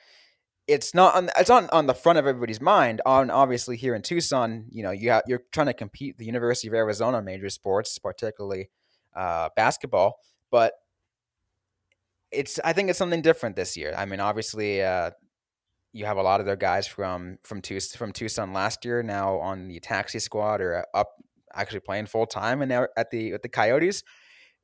it's 0.71 0.93
not 0.93 1.15
on 1.15 1.29
it's 1.37 1.49
on 1.49 1.69
on 1.71 1.87
the 1.87 1.93
front 1.93 2.17
of 2.17 2.25
everybody's 2.25 2.61
mind. 2.61 3.01
On 3.05 3.29
obviously 3.29 3.75
here 3.75 3.93
in 3.93 4.01
Tucson, 4.01 4.65
you 4.71 4.83
know, 4.83 4.91
you 4.91 5.19
you're 5.27 5.43
trying 5.51 5.67
to 5.67 5.73
compete 5.73 6.17
the 6.17 6.25
University 6.25 6.67
of 6.69 6.73
Arizona 6.73 7.21
major 7.21 7.49
sports, 7.49 7.99
particularly 7.99 8.69
uh, 9.15 9.49
basketball, 9.55 10.19
but 10.49 10.73
it's 12.31 12.59
I 12.63 12.73
think 12.73 12.89
it's 12.89 12.97
something 12.97 13.21
different 13.21 13.55
this 13.55 13.75
year. 13.75 13.93
I 13.97 14.05
mean, 14.05 14.21
obviously, 14.21 14.81
uh, 14.81 15.11
you 15.91 16.05
have 16.05 16.17
a 16.17 16.23
lot 16.23 16.39
of 16.39 16.45
their 16.45 16.55
guys 16.55 16.87
from 16.87 17.37
from 17.43 17.61
Tucson, 17.61 17.97
from 17.97 18.13
Tucson 18.13 18.53
last 18.53 18.85
year 18.85 19.03
now 19.03 19.39
on 19.39 19.67
the 19.67 19.79
taxi 19.81 20.19
squad 20.19 20.61
or 20.61 20.85
up 20.93 21.09
actually 21.53 21.81
playing 21.81 22.05
full 22.05 22.25
time 22.25 22.61
and 22.61 22.69
now 22.69 22.87
at 22.95 23.11
the 23.11 23.33
at 23.33 23.41
the 23.41 23.49
Coyotes, 23.49 24.03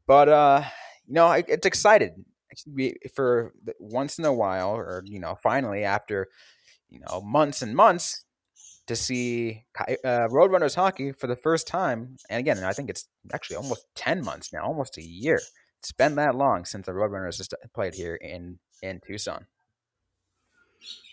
but 0.08 0.30
uh, 0.30 0.63
you 1.06 1.15
know, 1.15 1.32
it's 1.32 1.67
excited 1.67 2.13
for 3.13 3.54
once 3.80 4.17
in 4.17 4.26
a 4.26 4.34
while, 4.34 4.76
or 4.76 5.04
you 5.06 5.20
know, 5.20 5.36
finally 5.41 5.84
after 5.84 6.28
you 6.89 7.00
know 7.00 7.22
months 7.22 7.62
and 7.62 7.76
months, 7.76 8.24
to 8.88 8.96
see 8.96 9.65
uh, 9.80 10.28
Roadrunners 10.30 10.76
hockey 10.76 11.12
for 11.12 11.28
the 11.28 11.36
first 11.36 11.67
time. 11.67 12.17
And 12.30 12.39
again, 12.39 12.63
I 12.63 12.74
think 12.74 12.89
it's 12.89 13.08
actually 13.34 13.58
almost 13.58 13.86
ten 13.96 14.24
months 14.24 14.52
now, 14.52 14.63
almost 14.63 14.98
a 14.98 15.04
year. 15.04 15.39
It's 15.80 15.91
been 15.91 16.15
that 16.15 16.36
long 16.36 16.65
since 16.65 16.86
the 16.86 16.93
Roadrunners 16.93 17.38
has 17.38 17.50
played 17.74 17.93
here 17.93 18.15
in 18.15 18.60
in 18.82 19.02
Tucson. 19.06 19.46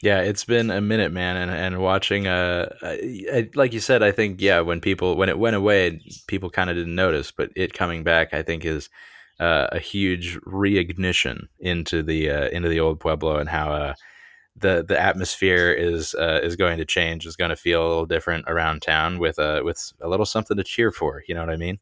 Yeah, 0.03 0.21
it's 0.21 0.45
been 0.45 0.71
a 0.71 0.81
minute, 0.81 1.13
man, 1.13 1.37
and 1.37 1.51
and 1.51 1.83
watching, 1.83 2.27
uh, 2.27 2.69
like 3.55 3.73
you 3.73 3.81
said, 3.81 4.03
I 4.03 4.13
think 4.13 4.41
yeah, 4.41 4.61
when 4.61 4.81
people 4.81 5.17
when 5.17 5.29
it 5.29 5.39
went 5.39 5.57
away, 5.57 6.01
people 6.27 6.51
kind 6.51 6.71
of 6.71 6.77
didn't 6.77 6.95
notice, 6.95 7.31
but 7.31 7.51
it 7.57 7.73
coming 7.73 8.05
back, 8.05 8.35
I 8.35 8.43
think 8.43 8.65
is 8.65 8.91
uh, 9.45 9.69
a 9.73 9.79
huge 9.79 10.39
reignition 10.41 11.49
into 11.59 12.03
the 12.03 12.31
uh, 12.31 12.49
into 12.49 12.69
the 12.71 12.81
old 12.81 12.99
Pueblo 12.99 13.37
and 13.37 13.49
how 13.49 13.73
uh, 13.73 13.95
the 14.57 14.83
the 14.87 14.99
atmosphere 14.99 15.71
is 15.71 16.15
uh, 16.15 16.41
is 16.43 16.57
going 16.57 16.79
to 16.79 16.87
change, 16.87 17.27
is 17.27 17.37
going 17.37 17.51
to 17.51 17.57
feel 17.57 17.87
a 17.87 17.89
little 17.89 18.07
different 18.07 18.47
around 18.49 18.81
town 18.81 19.19
with 19.19 19.39
a 19.39 19.63
with 19.63 19.93
a 20.01 20.09
little 20.09 20.25
something 20.25 20.57
to 20.57 20.65
cheer 20.65 20.91
for. 20.91 21.23
You 21.29 21.35
know 21.35 21.43
what 21.43 21.51
I 21.51 21.57
mean? 21.57 21.79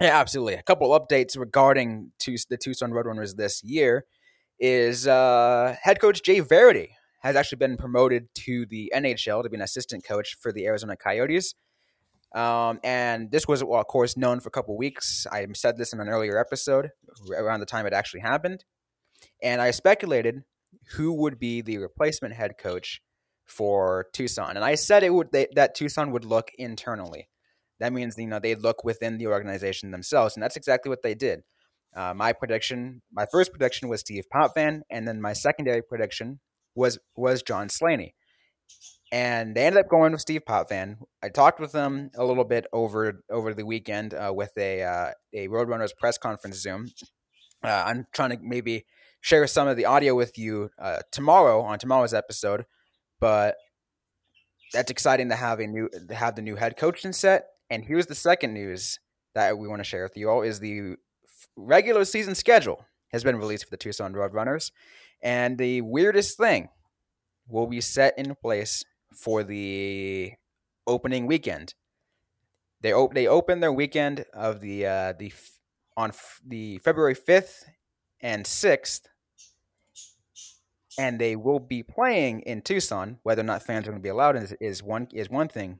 Yeah, 0.00 0.18
absolutely. 0.18 0.54
A 0.54 0.62
couple 0.62 0.90
updates 0.90 1.36
regarding 1.36 2.12
the 2.24 2.56
Tucson 2.56 2.92
Roadrunners 2.92 3.36
this 3.36 3.62
year 3.64 4.04
is 4.60 5.08
uh, 5.08 5.74
head 5.82 6.00
coach 6.00 6.22
Jay 6.22 6.40
Varady 6.40 6.90
has 7.22 7.34
actually 7.34 7.58
been 7.58 7.76
promoted 7.76 8.28
to 8.34 8.66
the 8.66 8.92
NHL 8.94 9.42
to 9.42 9.48
be 9.48 9.56
an 9.56 9.62
assistant 9.62 10.04
coach 10.04 10.36
for 10.40 10.52
the 10.52 10.66
Arizona 10.66 10.96
Coyotes. 10.96 11.54
Um, 12.34 12.80
and 12.82 13.30
this 13.30 13.46
was, 13.46 13.62
well, 13.62 13.80
of 13.80 13.86
course, 13.86 14.16
known 14.16 14.40
for 14.40 14.48
a 14.48 14.52
couple 14.52 14.76
weeks. 14.76 15.26
I 15.30 15.46
said 15.54 15.76
this 15.76 15.92
in 15.92 16.00
an 16.00 16.08
earlier 16.08 16.38
episode 16.38 16.90
around 17.36 17.60
the 17.60 17.66
time 17.66 17.86
it 17.86 17.92
actually 17.92 18.20
happened. 18.20 18.64
And 19.42 19.60
I 19.60 19.70
speculated 19.70 20.42
who 20.96 21.12
would 21.12 21.38
be 21.38 21.60
the 21.60 21.78
replacement 21.78 22.34
head 22.34 22.52
coach 22.58 23.00
for 23.46 24.06
Tucson. 24.12 24.56
And 24.56 24.64
I 24.64 24.74
said 24.74 25.02
it 25.02 25.12
would 25.12 25.30
they, 25.32 25.46
that 25.54 25.74
Tucson 25.74 26.10
would 26.12 26.24
look 26.24 26.50
internally. 26.56 27.28
That 27.80 27.92
means 27.92 28.14
you 28.16 28.26
know 28.26 28.38
they 28.38 28.54
look 28.54 28.84
within 28.84 29.18
the 29.18 29.26
organization 29.26 29.90
themselves, 29.90 30.36
and 30.36 30.42
that's 30.42 30.56
exactly 30.56 30.88
what 30.88 31.02
they 31.02 31.14
did. 31.14 31.40
Uh, 31.94 32.14
my 32.14 32.32
prediction, 32.32 33.02
my 33.12 33.26
first 33.30 33.50
prediction 33.50 33.88
was 33.88 34.00
Steve 34.00 34.24
Potvin, 34.32 34.82
and 34.88 35.06
then 35.06 35.20
my 35.20 35.32
secondary 35.32 35.82
prediction 35.82 36.40
was 36.74 36.98
was 37.16 37.42
John 37.42 37.68
Slaney. 37.68 38.14
And 39.12 39.54
they 39.54 39.66
ended 39.66 39.84
up 39.84 39.90
going 39.90 40.12
with 40.12 40.22
Steve 40.22 40.46
Potvin. 40.46 40.96
I 41.22 41.28
talked 41.28 41.60
with 41.60 41.72
them 41.72 42.10
a 42.16 42.24
little 42.24 42.44
bit 42.44 42.66
over 42.72 43.22
over 43.30 43.52
the 43.52 43.66
weekend 43.66 44.14
uh, 44.14 44.32
with 44.34 44.52
a 44.56 44.82
uh, 44.82 45.10
a 45.34 45.48
Roadrunners 45.48 45.94
press 45.98 46.16
conference 46.16 46.56
Zoom. 46.56 46.88
Uh, 47.62 47.84
I'm 47.86 48.06
trying 48.14 48.30
to 48.30 48.38
maybe 48.40 48.86
share 49.20 49.46
some 49.46 49.68
of 49.68 49.76
the 49.76 49.84
audio 49.84 50.14
with 50.14 50.38
you 50.38 50.70
uh, 50.80 51.00
tomorrow 51.12 51.60
on 51.60 51.78
tomorrow's 51.78 52.14
episode, 52.14 52.64
but 53.20 53.56
that's 54.72 54.90
exciting 54.90 55.28
to 55.28 55.36
have 55.36 55.60
a 55.60 55.66
new 55.66 55.90
to 56.08 56.14
have 56.14 56.34
the 56.34 56.42
new 56.42 56.56
head 56.56 56.78
coaching 56.78 57.12
set. 57.12 57.44
And 57.68 57.84
here's 57.84 58.06
the 58.06 58.14
second 58.14 58.54
news 58.54 58.98
that 59.34 59.58
we 59.58 59.68
want 59.68 59.80
to 59.80 59.84
share 59.84 60.04
with 60.04 60.16
you 60.16 60.30
all: 60.30 60.40
is 60.40 60.60
the 60.60 60.96
regular 61.56 62.06
season 62.06 62.34
schedule 62.34 62.86
has 63.12 63.22
been 63.22 63.36
released 63.36 63.64
for 63.64 63.70
the 63.70 63.76
Tucson 63.76 64.14
Roadrunners, 64.14 64.70
and 65.22 65.58
the 65.58 65.82
weirdest 65.82 66.38
thing 66.38 66.68
will 67.48 67.66
be 67.66 67.80
set 67.80 68.18
in 68.18 68.34
place 68.34 68.84
for 69.14 69.42
the 69.42 70.32
opening 70.86 71.26
weekend. 71.26 71.74
They 72.80 72.92
op- 72.92 73.14
they 73.14 73.26
open 73.26 73.60
their 73.60 73.72
weekend 73.72 74.24
of 74.32 74.60
the 74.60 74.86
uh, 74.86 75.12
the 75.18 75.26
f- 75.28 75.58
on 75.96 76.10
f- 76.10 76.40
the 76.46 76.78
February 76.78 77.14
fifth 77.14 77.64
and 78.20 78.46
sixth, 78.46 79.08
and 80.98 81.18
they 81.20 81.36
will 81.36 81.60
be 81.60 81.82
playing 81.82 82.40
in 82.40 82.62
Tucson. 82.62 83.18
Whether 83.22 83.42
or 83.42 83.44
not 83.44 83.62
fans 83.62 83.86
are 83.86 83.90
going 83.90 84.00
to 84.00 84.02
be 84.02 84.08
allowed 84.08 84.36
is, 84.36 84.52
is 84.60 84.82
one 84.82 85.08
is 85.12 85.30
one 85.30 85.48
thing, 85.48 85.78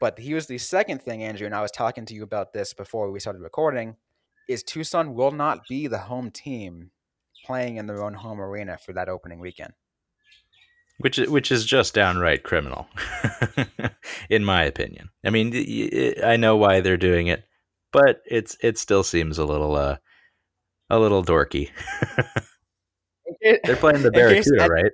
but 0.00 0.18
here's 0.18 0.46
the 0.46 0.58
second 0.58 1.02
thing, 1.02 1.24
Andrew. 1.24 1.46
And 1.46 1.54
I 1.54 1.62
was 1.62 1.72
talking 1.72 2.06
to 2.06 2.14
you 2.14 2.22
about 2.22 2.52
this 2.52 2.72
before 2.72 3.10
we 3.10 3.18
started 3.20 3.42
recording. 3.42 3.96
Is 4.48 4.62
Tucson 4.62 5.14
will 5.14 5.30
not 5.32 5.66
be 5.68 5.86
the 5.86 5.98
home 5.98 6.30
team 6.30 6.90
playing 7.46 7.78
in 7.78 7.86
their 7.86 8.04
own 8.04 8.14
home 8.14 8.40
arena 8.40 8.78
for 8.78 8.92
that 8.92 9.08
opening 9.08 9.40
weekend 9.40 9.72
which 10.98 11.18
which 11.18 11.50
is 11.50 11.64
just 11.64 11.94
downright 11.94 12.42
criminal, 12.42 12.88
in 14.30 14.44
my 14.44 14.64
opinion. 14.64 15.10
I 15.24 15.30
mean, 15.30 16.14
I 16.24 16.36
know 16.36 16.56
why 16.56 16.80
they're 16.80 16.96
doing 16.96 17.26
it, 17.26 17.44
but 17.92 18.22
it's 18.26 18.56
it 18.60 18.78
still 18.78 19.02
seems 19.02 19.38
a 19.38 19.44
little 19.44 19.74
uh 19.74 19.96
a 20.90 20.98
little 20.98 21.24
dorky. 21.24 21.70
they're 23.64 23.76
playing 23.76 24.02
the 24.02 24.10
Barracuda, 24.10 24.66
right? 24.68 24.92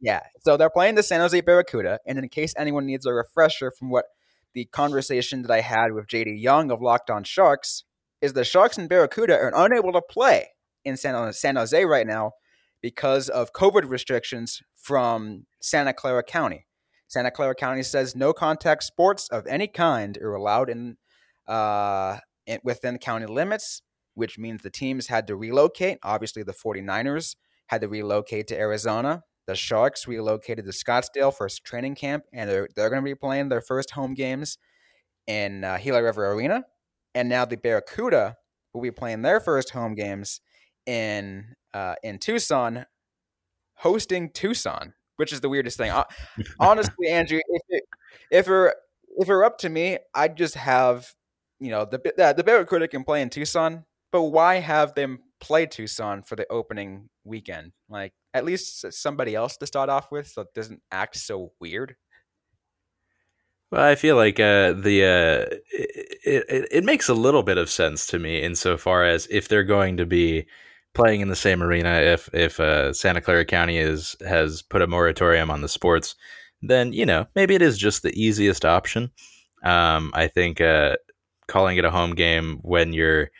Yeah, 0.00 0.20
so 0.40 0.56
they're 0.56 0.70
playing 0.70 0.94
the 0.94 1.02
San 1.02 1.20
Jose 1.20 1.40
Barracuda, 1.40 2.00
and 2.06 2.18
in 2.18 2.28
case 2.28 2.54
anyone 2.56 2.86
needs 2.86 3.06
a 3.06 3.12
refresher 3.12 3.70
from 3.70 3.90
what 3.90 4.06
the 4.54 4.64
conversation 4.66 5.42
that 5.42 5.50
I 5.50 5.60
had 5.60 5.92
with 5.92 6.06
JD 6.06 6.40
Young 6.40 6.70
of 6.70 6.80
Locked 6.80 7.10
On 7.10 7.24
Sharks 7.24 7.84
is 8.20 8.32
the 8.32 8.44
Sharks 8.44 8.76
and 8.76 8.88
Barracuda 8.88 9.34
are 9.34 9.52
unable 9.54 9.92
to 9.92 10.02
play 10.02 10.48
in 10.84 10.96
San 10.96 11.32
San 11.32 11.56
Jose 11.56 11.84
right 11.84 12.06
now 12.06 12.32
because 12.82 13.28
of 13.28 13.52
COVID 13.52 13.88
restrictions 13.88 14.62
from 14.74 15.46
Santa 15.60 15.92
Clara 15.92 16.22
County. 16.22 16.66
Santa 17.08 17.30
Clara 17.30 17.54
County 17.54 17.82
says 17.82 18.14
no 18.14 18.32
contact 18.32 18.84
sports 18.84 19.28
of 19.30 19.46
any 19.46 19.66
kind 19.66 20.16
are 20.18 20.34
allowed 20.34 20.70
in, 20.70 20.96
uh, 21.48 22.18
in 22.46 22.60
within 22.62 22.98
county 22.98 23.26
limits, 23.26 23.82
which 24.14 24.38
means 24.38 24.62
the 24.62 24.70
teams 24.70 25.08
had 25.08 25.26
to 25.26 25.36
relocate. 25.36 25.98
Obviously, 26.02 26.42
the 26.42 26.52
49ers 26.52 27.34
had 27.66 27.80
to 27.80 27.88
relocate 27.88 28.46
to 28.48 28.58
Arizona. 28.58 29.24
The 29.46 29.56
Sharks 29.56 30.06
relocated 30.06 30.64
to 30.64 30.70
Scottsdale 30.70 31.34
for 31.34 31.48
training 31.64 31.96
camp, 31.96 32.24
and 32.32 32.48
they're, 32.48 32.68
they're 32.76 32.90
going 32.90 33.02
to 33.02 33.10
be 33.10 33.16
playing 33.16 33.48
their 33.48 33.60
first 33.60 33.90
home 33.90 34.14
games 34.14 34.56
in 35.26 35.64
uh, 35.64 35.78
Gila 35.82 36.02
River 36.02 36.32
Arena. 36.32 36.64
And 37.14 37.28
now 37.28 37.44
the 37.44 37.56
Barracuda 37.56 38.36
will 38.72 38.82
be 38.82 38.92
playing 38.92 39.22
their 39.22 39.40
first 39.40 39.70
home 39.70 39.94
games 39.94 40.40
in 40.86 41.54
uh, 41.74 41.94
in 42.02 42.18
Tucson, 42.18 42.86
hosting 43.74 44.30
Tucson, 44.30 44.94
which 45.16 45.32
is 45.32 45.40
the 45.40 45.48
weirdest 45.48 45.76
thing. 45.76 45.92
Honestly, 46.60 47.08
Andrew, 47.08 47.40
if 47.48 47.62
it, 47.68 47.84
if 48.30 48.46
it 48.46 48.50
were 48.50 48.74
if 49.16 49.28
it 49.28 49.32
were 49.32 49.44
up 49.44 49.58
to 49.58 49.68
me, 49.68 49.98
I'd 50.14 50.36
just 50.36 50.54
have 50.54 51.12
you 51.58 51.70
know 51.70 51.84
the 51.84 51.98
the, 52.16 52.34
the 52.36 52.44
Barracuda 52.44 52.88
can 52.88 53.04
play 53.04 53.22
in 53.22 53.30
Tucson, 53.30 53.84
but 54.12 54.22
why 54.22 54.56
have 54.56 54.94
them 54.94 55.20
play 55.40 55.66
Tucson 55.66 56.22
for 56.22 56.36
the 56.36 56.46
opening 56.50 57.08
weekend? 57.24 57.72
Like 57.88 58.12
at 58.34 58.44
least 58.44 58.92
somebody 58.92 59.34
else 59.34 59.56
to 59.58 59.66
start 59.66 59.88
off 59.88 60.10
with, 60.10 60.28
so 60.28 60.42
it 60.42 60.54
doesn't 60.54 60.82
act 60.90 61.16
so 61.16 61.52
weird. 61.60 61.96
Well, 63.70 63.84
I 63.84 63.94
feel 63.94 64.16
like 64.16 64.40
uh, 64.40 64.72
the 64.72 65.04
uh, 65.04 65.56
it, 65.72 66.44
it, 66.48 66.68
it 66.72 66.84
makes 66.84 67.08
a 67.08 67.14
little 67.14 67.44
bit 67.44 67.56
of 67.56 67.70
sense 67.70 68.06
to 68.08 68.18
me 68.18 68.42
insofar 68.42 69.04
as 69.04 69.28
if 69.30 69.46
they're 69.46 69.62
going 69.62 69.96
to 69.98 70.06
be 70.06 70.46
playing 70.94 71.20
in 71.20 71.28
the 71.28 71.36
same 71.36 71.62
arena 71.62 72.00
if 72.00 72.28
if 72.32 72.60
uh, 72.60 72.92
Santa 72.92 73.20
Clara 73.20 73.44
County 73.44 73.78
is 73.78 74.16
has 74.26 74.62
put 74.62 74.82
a 74.82 74.86
moratorium 74.86 75.50
on 75.50 75.62
the 75.62 75.68
sports, 75.68 76.14
then 76.62 76.92
you 76.92 77.06
know 77.06 77.26
maybe 77.34 77.54
it 77.54 77.62
is 77.62 77.78
just 77.78 78.02
the 78.02 78.12
easiest 78.20 78.64
option. 78.64 79.10
Um, 79.62 80.10
I 80.14 80.28
think 80.28 80.60
uh, 80.60 80.96
calling 81.48 81.76
it 81.76 81.84
a 81.84 81.90
home 81.90 82.14
game 82.14 82.58
when 82.62 82.92
you're 82.92 83.30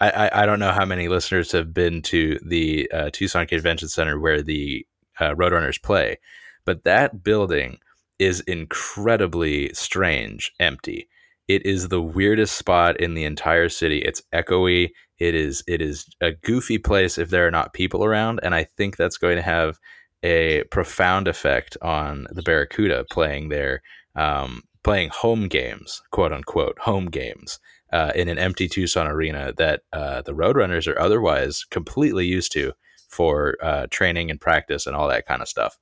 I, 0.00 0.10
I, 0.10 0.42
I, 0.42 0.46
don't 0.46 0.60
know 0.60 0.72
how 0.72 0.84
many 0.84 1.08
listeners 1.08 1.52
have 1.52 1.72
been 1.74 2.02
to 2.02 2.38
the 2.46 2.90
uh, 2.92 3.10
Tucson 3.12 3.46
Convention 3.46 3.88
Center 3.88 4.18
where 4.18 4.42
the 4.42 4.86
uh, 5.18 5.34
Roadrunners 5.34 5.82
play, 5.82 6.18
but 6.64 6.84
that 6.84 7.22
building 7.22 7.78
is 8.18 8.40
incredibly 8.40 9.72
strange, 9.72 10.52
empty. 10.60 11.08
It 11.48 11.66
is 11.66 11.88
the 11.88 12.02
weirdest 12.02 12.56
spot 12.56 13.00
in 13.00 13.14
the 13.14 13.24
entire 13.24 13.68
city. 13.68 13.98
It's 13.98 14.22
echoey. 14.32 14.90
It 15.20 15.34
is 15.34 15.62
it 15.68 15.82
is 15.82 16.06
a 16.20 16.32
goofy 16.32 16.78
place 16.78 17.18
if 17.18 17.30
there 17.30 17.46
are 17.46 17.50
not 17.50 17.74
people 17.74 18.04
around, 18.04 18.40
and 18.42 18.54
I 18.54 18.64
think 18.64 18.96
that's 18.96 19.18
going 19.18 19.36
to 19.36 19.42
have 19.42 19.78
a 20.22 20.64
profound 20.64 21.28
effect 21.28 21.76
on 21.82 22.26
the 22.30 22.42
Barracuda 22.42 23.04
playing 23.10 23.48
their 23.50 23.82
um, 24.16 24.62
playing 24.82 25.10
home 25.10 25.46
games, 25.48 26.02
quote 26.10 26.32
unquote, 26.32 26.78
home 26.78 27.06
games 27.06 27.60
uh, 27.92 28.12
in 28.14 28.28
an 28.28 28.38
empty 28.38 28.68
Tucson 28.68 29.06
arena 29.06 29.52
that 29.58 29.82
uh, 29.92 30.22
the 30.22 30.32
Roadrunners 30.32 30.88
are 30.88 30.98
otherwise 30.98 31.64
completely 31.70 32.26
used 32.26 32.52
to 32.52 32.72
for 33.08 33.56
uh, 33.62 33.86
training 33.90 34.30
and 34.30 34.40
practice 34.40 34.86
and 34.86 34.96
all 34.96 35.08
that 35.08 35.26
kind 35.26 35.42
of 35.42 35.48
stuff. 35.48 35.78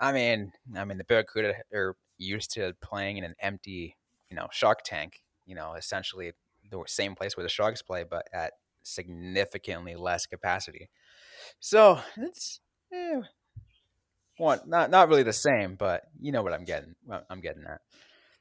I 0.00 0.12
mean, 0.12 0.52
I 0.76 0.84
mean, 0.84 0.98
the 0.98 1.04
Barracuda 1.04 1.54
are 1.72 1.96
used 2.18 2.52
to 2.52 2.74
playing 2.82 3.18
in 3.18 3.24
an 3.24 3.34
empty, 3.40 3.96
you 4.30 4.36
know, 4.36 4.48
shark 4.50 4.80
tank. 4.84 5.22
You 5.46 5.54
know, 5.54 5.74
essentially 5.74 6.32
the 6.70 6.82
same 6.86 7.14
place 7.14 7.36
where 7.36 7.44
the 7.44 7.50
Sharks 7.50 7.82
play, 7.82 8.04
but 8.08 8.26
at 8.32 8.54
significantly 8.82 9.96
less 9.96 10.26
capacity. 10.26 10.90
So 11.60 12.00
it's 12.16 12.60
eh, 12.92 13.20
one 14.36 14.60
not 14.66 14.90
not 14.90 15.08
really 15.08 15.22
the 15.22 15.32
same, 15.32 15.74
but 15.74 16.04
you 16.20 16.32
know 16.32 16.42
what 16.42 16.52
I'm 16.52 16.64
getting. 16.64 16.94
I'm 17.30 17.40
getting 17.40 17.64
at. 17.64 17.80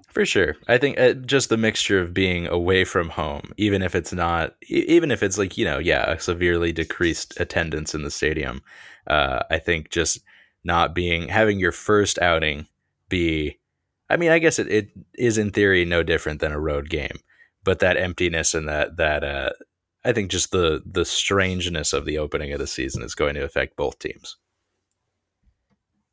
For 0.10 0.26
sure, 0.26 0.56
I 0.68 0.78
think 0.78 1.00
uh, 1.00 1.14
just 1.14 1.50
the 1.50 1.58
mixture 1.58 2.00
of 2.00 2.14
being 2.14 2.48
away 2.48 2.86
from 2.86 3.10
home, 3.10 3.52
even 3.58 3.82
if 3.82 3.96
it's 3.96 4.14
not, 4.14 4.56
even 4.68 5.12
if 5.12 5.24
it's 5.24 5.38
like 5.38 5.58
you 5.58 5.66
know, 5.66 5.80
yeah, 5.80 6.12
a 6.12 6.20
severely 6.20 6.72
decreased 6.72 7.40
attendance 7.40 7.96
in 7.96 8.04
the 8.04 8.12
stadium. 8.12 8.62
Uh, 9.08 9.44
I 9.50 9.58
think 9.58 9.90
just 9.90 10.20
not 10.64 10.94
being 10.94 11.30
having 11.30 11.60
your 11.60 11.72
first 11.72 12.20
outing 12.20 12.68
be 13.10 13.60
I 14.10 14.18
mean, 14.18 14.32
I 14.32 14.40
guess 14.40 14.60
it, 14.60 14.68
it 14.72 14.90
is 15.16 15.38
in 15.38 15.52
theory 15.52 15.84
no 15.86 16.04
different 16.04 16.40
than 16.40 16.52
a 16.52 16.60
road 16.60 16.90
game 16.90 17.20
but 17.68 17.80
that 17.80 17.98
emptiness 17.98 18.54
and 18.54 18.70
that 18.70 18.96
that 18.96 19.26
uh, 19.26 19.50
I 20.06 20.14
think 20.14 20.32
just 20.32 20.52
the 20.52 20.82
the 20.86 21.04
strangeness 21.04 21.92
of 21.92 22.06
the 22.06 22.18
opening 22.18 22.54
of 22.54 22.60
the 22.60 22.66
season 22.66 23.04
is 23.04 23.14
going 23.14 23.36
to 23.36 23.44
affect 23.44 23.76
both 23.76 24.00
teams. 24.00 24.38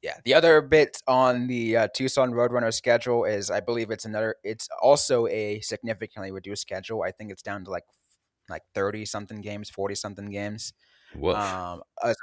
Yeah, 0.03 0.17
the 0.25 0.35
other 0.35 0.61
bit 0.61 1.01
on 1.07 1.47
the 1.47 1.77
uh, 1.77 1.89
Tucson 1.95 2.33
Roadrunner 2.33 2.75
schedule 2.75 3.25
is 3.25 3.53
I 3.53 3.61
believe 3.61 3.93
it's 3.93 4.05
another. 4.05 4.35
It's 4.43 4.69
also 4.83 5.29
a 5.29 5.61
significantly 5.61 6.33
reduced 6.33 6.63
schedule. 6.63 7.05
I 7.05 7.13
think 7.13 7.31
it's 7.31 7.41
down 7.41 7.65
to 7.67 7.71
like 7.71 7.85
like 8.51 8.63
thirty 8.75 9.05
something 9.05 9.41
games, 9.41 9.71
forty 9.71 9.95
something 9.95 10.31
games. 10.31 10.73
Um, 11.37 11.83
as 12.03 12.17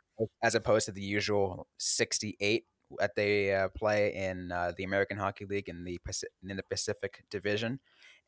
as 0.43 0.55
opposed 0.55 0.87
to 0.87 0.91
the 0.91 1.01
usual 1.01 1.67
68 1.77 2.65
that 2.99 3.15
they 3.15 3.55
uh, 3.55 3.69
play 3.69 4.13
in 4.13 4.51
uh, 4.51 4.73
the 4.77 4.83
American 4.83 5.17
Hockey 5.17 5.45
League 5.45 5.69
in 5.69 5.85
the 5.85 5.97
in 6.43 6.57
the 6.57 6.63
Pacific 6.69 7.23
Division, 7.31 7.79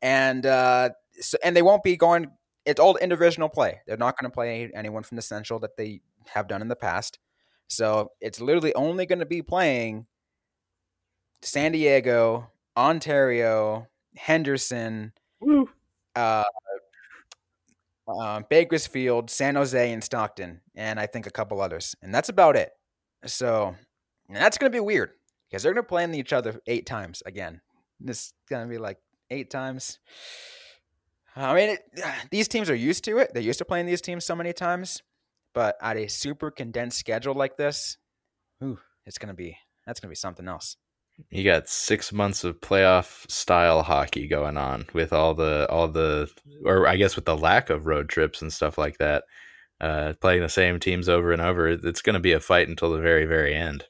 and 0.04 0.44
uh, 0.44 0.90
so, 1.18 1.38
and 1.42 1.56
they 1.56 1.62
won't 1.62 1.82
be 1.82 1.96
going. 1.96 2.30
It's 2.66 2.78
all 2.78 2.96
interdivisional 3.02 3.52
play. 3.52 3.80
They're 3.86 3.96
not 3.96 4.18
going 4.18 4.30
to 4.30 4.34
play 4.34 4.70
anyone 4.74 5.02
from 5.02 5.16
the 5.16 5.22
Central 5.22 5.58
that 5.60 5.76
they 5.76 6.02
have 6.28 6.46
done 6.46 6.62
in 6.62 6.68
the 6.68 6.76
past. 6.76 7.18
So 7.68 8.10
it's 8.20 8.40
literally 8.40 8.74
only 8.74 9.06
going 9.06 9.18
to 9.18 9.26
be 9.26 9.40
playing 9.42 10.06
San 11.42 11.72
Diego, 11.72 12.50
Ontario, 12.76 13.88
Henderson, 14.16 15.12
uh, 16.14 16.44
uh, 18.06 18.40
Bakersfield, 18.50 19.30
San 19.30 19.54
Jose, 19.54 19.92
and 19.92 20.04
Stockton, 20.04 20.60
and 20.74 21.00
I 21.00 21.06
think 21.06 21.26
a 21.26 21.30
couple 21.30 21.62
others, 21.62 21.96
and 22.02 22.14
that's 22.14 22.28
about 22.28 22.56
it. 22.56 22.72
So 23.24 23.74
that's 24.28 24.58
going 24.58 24.70
to 24.70 24.76
be 24.76 24.80
weird 24.80 25.12
because 25.48 25.62
they're 25.62 25.72
going 25.72 25.84
to 25.84 25.88
play 25.88 26.06
each 26.18 26.34
other 26.34 26.60
eight 26.66 26.84
times 26.84 27.22
again. 27.24 27.62
This 28.00 28.18
is 28.18 28.32
going 28.50 28.66
to 28.66 28.68
be 28.68 28.76
like 28.76 28.98
eight 29.30 29.50
times. 29.50 29.98
I 31.36 31.54
mean, 31.54 31.70
it, 31.70 31.80
these 32.30 32.48
teams 32.48 32.70
are 32.70 32.74
used 32.74 33.04
to 33.04 33.18
it. 33.18 33.32
They're 33.32 33.42
used 33.42 33.58
to 33.58 33.64
playing 33.64 33.86
these 33.86 34.00
teams 34.00 34.24
so 34.24 34.36
many 34.36 34.52
times, 34.52 35.02
but 35.52 35.76
at 35.80 35.96
a 35.96 36.08
super 36.08 36.50
condensed 36.50 36.98
schedule 36.98 37.34
like 37.34 37.56
this, 37.56 37.96
ooh, 38.62 38.78
it's 39.06 39.18
to 39.18 39.34
be 39.34 39.58
that's 39.86 40.00
to 40.00 40.08
be 40.08 40.14
something 40.14 40.48
else. 40.48 40.76
You 41.30 41.44
got 41.44 41.68
six 41.68 42.12
months 42.12 42.42
of 42.42 42.60
playoff 42.60 43.30
style 43.30 43.82
hockey 43.82 44.26
going 44.26 44.56
on 44.56 44.86
with 44.92 45.12
all 45.12 45.34
the 45.34 45.66
all 45.70 45.86
the, 45.88 46.28
or 46.64 46.88
I 46.88 46.96
guess 46.96 47.14
with 47.14 47.24
the 47.24 47.36
lack 47.36 47.70
of 47.70 47.86
road 47.86 48.08
trips 48.08 48.42
and 48.42 48.52
stuff 48.52 48.78
like 48.78 48.98
that. 48.98 49.24
Uh, 49.80 50.14
playing 50.20 50.40
the 50.40 50.48
same 50.48 50.80
teams 50.80 51.08
over 51.08 51.32
and 51.32 51.42
over, 51.42 51.68
it's 51.68 52.00
going 52.00 52.14
to 52.14 52.20
be 52.20 52.32
a 52.32 52.40
fight 52.40 52.68
until 52.68 52.92
the 52.92 53.00
very 53.00 53.26
very 53.26 53.54
end. 53.54 53.84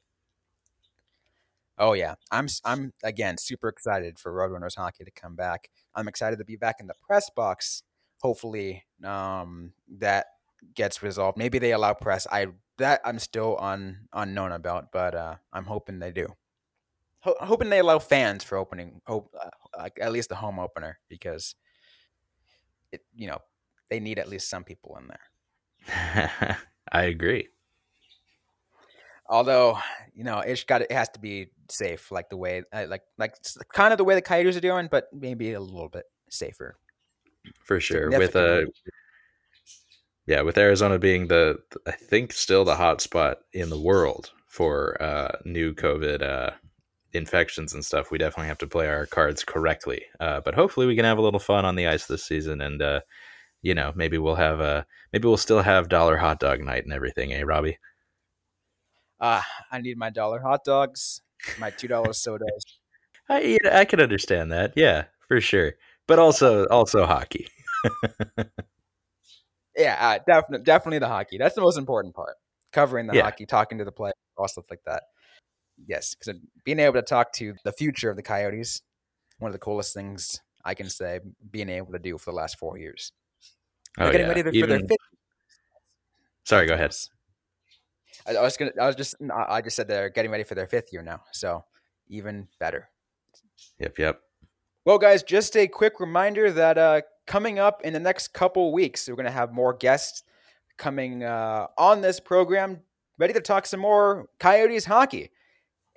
Oh 1.79 1.93
yeah, 1.95 2.15
I'm 2.31 2.47
I'm 2.65 2.93
again 3.03 3.37
super 3.39 3.69
excited 3.69 4.19
for 4.19 4.33
Roadrunners 4.33 4.77
hockey 4.77 5.05
to 5.05 5.11
come 5.11 5.35
back. 5.35 5.69
I'm 5.95 6.09
excited 6.09 6.39
to 6.39 6.45
be 6.45 6.57
back 6.57 6.77
in 6.81 6.87
the 6.87 6.95
press 7.03 7.29
box. 7.35 7.83
Hopefully, 8.23 8.85
um, 9.05 9.73
that 9.99 10.27
gets 10.75 11.03
resolved. 11.03 11.37
Maybe 11.37 11.59
they 11.59 11.73
allow 11.73 11.95
press. 11.95 12.27
I 12.31 12.47
that 12.79 13.01
I'm 13.05 13.19
still 13.19 13.59
un, 13.61 14.09
unknown 14.13 14.53
about, 14.53 14.93
but 14.93 15.15
uh, 15.15 15.37
I'm 15.53 15.65
hoping 15.65 15.99
they 15.99 16.13
do. 16.13 16.29
Ho- 17.21 17.37
hoping 17.41 17.71
they 17.71 17.81
allow 17.81 17.99
fans 17.99 18.45
for 18.45 18.59
opening, 18.59 19.01
hope 19.07 19.35
uh, 19.79 19.89
at 20.01 20.13
least 20.13 20.29
the 20.29 20.37
home 20.37 20.59
opener 20.59 20.99
because 21.09 21.55
it 22.93 23.03
you 23.15 23.27
know 23.27 23.39
they 23.91 24.01
need 24.01 24.19
at 24.19 24.29
least 24.29 24.49
some 24.49 24.65
people 24.65 24.97
in 24.99 25.09
there. 25.09 26.59
I 26.93 27.05
agree. 27.05 27.49
Although 29.29 29.79
you 30.15 30.25
know 30.25 30.41
it's 30.41 30.65
got 30.65 30.83
it 30.83 30.93
has 30.93 31.09
to 31.11 31.19
be 31.19 31.49
safe, 31.71 32.11
like 32.11 32.29
the 32.29 32.37
way 32.37 32.63
uh, 32.73 32.87
like 32.89 33.03
like 33.19 33.35
kind 33.73 33.93
of 33.93 33.99
the 33.99 34.05
way 34.05 34.15
the 34.15 34.23
Coyotes 34.23 34.57
are 34.57 34.61
doing, 34.61 34.89
but 34.91 35.09
maybe 35.13 35.53
a 35.53 35.61
little 35.61 35.89
bit 35.89 36.05
safer. 36.31 36.77
For 37.65 37.81
sure, 37.81 38.11
with 38.11 38.37
a 38.37 38.63
uh, 38.63 38.65
yeah, 40.27 40.43
with 40.43 40.59
Arizona 40.59 40.99
being 40.99 41.29
the 41.29 41.59
I 41.87 41.93
think 41.93 42.33
still 42.33 42.65
the 42.65 42.77
hot 42.77 43.01
spot 43.01 43.39
in 43.53 43.71
the 43.71 43.81
world 43.81 44.31
for 44.49 45.01
uh, 45.03 45.37
new 45.45 45.75
COVID 45.75 46.23
uh, 46.23 46.51
infections 47.13 47.75
and 47.75 47.85
stuff, 47.85 48.11
we 48.11 48.19
definitely 48.19 48.49
have 48.49 48.59
to 48.59 48.67
play 48.67 48.89
our 48.89 49.07
cards 49.07 49.45
correctly. 49.45 50.03
Uh, 50.21 50.41
but 50.45 50.55
hopefully, 50.55 50.87
we 50.87 50.97
can 50.97 51.05
have 51.05 51.19
a 51.19 51.23
little 51.23 51.41
fun 51.41 51.65
on 51.65 51.77
the 51.77 51.87
ice 51.87 52.07
this 52.07 52.25
season, 52.25 52.61
and 52.61 52.81
uh, 52.81 53.01
you 53.63 53.75
know, 53.75 53.93
maybe 53.97 54.19
we'll 54.19 54.35
have 54.35 54.61
a 54.61 54.87
maybe 55.13 55.27
we'll 55.27 55.37
still 55.37 55.63
have 55.63 55.89
dollar 55.89 56.17
hot 56.17 56.41
dog 56.41 56.61
night 56.61 56.85
and 56.85 56.93
everything, 56.93 57.33
eh, 57.33 57.43
Robbie? 57.43 57.79
Uh, 59.21 59.43
I 59.71 59.81
need 59.81 59.97
my 59.97 60.11
dollar 60.11 60.41
hot 60.41 60.65
dogs, 60.65 61.23
my 61.59 61.71
two 61.71 61.89
dollar 61.89 62.13
sodas. 62.13 62.65
I 63.29 63.59
I 63.71 63.85
can 63.85 64.01
understand 64.01 64.53
that, 64.53 64.73
yeah, 64.77 65.05
for 65.29 65.41
sure. 65.41 65.75
But 66.07 66.19
also 66.19 66.67
also 66.67 67.07
hockey. 67.07 67.49
yeah, 69.77 69.97
uh, 70.01 70.19
definitely 70.27 70.65
definitely 70.65 70.99
the 70.99 71.09
hockey. 71.09 71.39
That's 71.39 71.55
the 71.55 71.63
most 71.63 71.79
important 71.79 72.15
part. 72.15 72.37
Covering 72.73 73.07
the 73.07 73.15
yeah. 73.15 73.23
hockey, 73.23 73.47
talking 73.47 73.79
to 73.79 73.85
the 73.85 73.93
players, 73.93 74.15
all 74.37 74.49
stuff 74.49 74.67
like 74.69 74.83
that. 74.85 75.05
Yes, 75.87 76.15
because 76.15 76.39
being 76.65 76.79
able 76.79 76.95
to 76.95 77.03
talk 77.03 77.33
to 77.35 77.55
the 77.65 77.73
future 77.73 78.11
of 78.11 78.17
the 78.17 78.23
Coyotes, 78.23 78.83
one 79.39 79.49
of 79.49 79.53
the 79.53 79.59
coolest 79.59 79.95
things 79.95 80.41
I 80.65 80.75
can 80.75 80.89
say, 80.89 81.21
being 81.51 81.69
able 81.69 81.93
to 81.93 81.99
do 81.99 82.19
for 82.19 82.31
the 82.31 82.37
last 82.37 82.59
four 82.59 82.79
years. 82.79 83.13
Oh, 83.99 84.07
getting 84.11 84.23
yeah. 84.23 84.29
ready 84.29 84.43
for 84.43 84.51
Even... 84.51 84.69
their 84.71 84.79
fifth. 84.81 84.97
Sorry, 86.45 86.67
go 86.67 86.75
ahead. 86.75 86.95
I, 88.27 88.37
I 88.37 88.43
was 88.43 88.57
gonna. 88.57 88.73
I 88.81 88.87
was 88.87 88.97
just. 88.97 89.17
I 89.33 89.61
just 89.61 89.77
said 89.77 89.89
they're 89.89 90.11
getting 90.11 90.31
ready 90.31 90.45
for 90.45 90.55
their 90.55 90.67
fifth 90.67 90.93
year 90.93 91.03
now, 91.03 91.23
so 91.33 91.65
even 92.09 92.49
better. 92.59 92.89
Yep. 93.79 93.99
Yep. 93.99 94.21
Well, 94.85 94.99
guys, 94.99 95.23
just 95.23 95.57
a 95.57 95.67
quick 95.67 95.99
reminder 95.99 96.51
that 96.53 96.77
uh, 96.77 97.01
coming 97.27 97.59
up 97.59 97.81
in 97.83 97.93
the 97.93 98.01
next 98.01 98.29
couple 98.29 98.73
weeks, 98.73 99.09
we're 99.09 99.17
going 99.17 99.25
to 99.25 99.33
have 99.33 99.53
more 99.53 99.73
guests 99.73 100.23
coming 100.77 101.25
uh, 101.25 101.69
on 101.79 102.03
this 102.03 102.21
program, 102.21 102.81
ready 103.19 103.33
to 103.33 103.41
talk 103.41 103.67
some 103.67 103.81
more 103.81 104.27
Coyotes 104.39 104.85
hockey. 104.85 105.31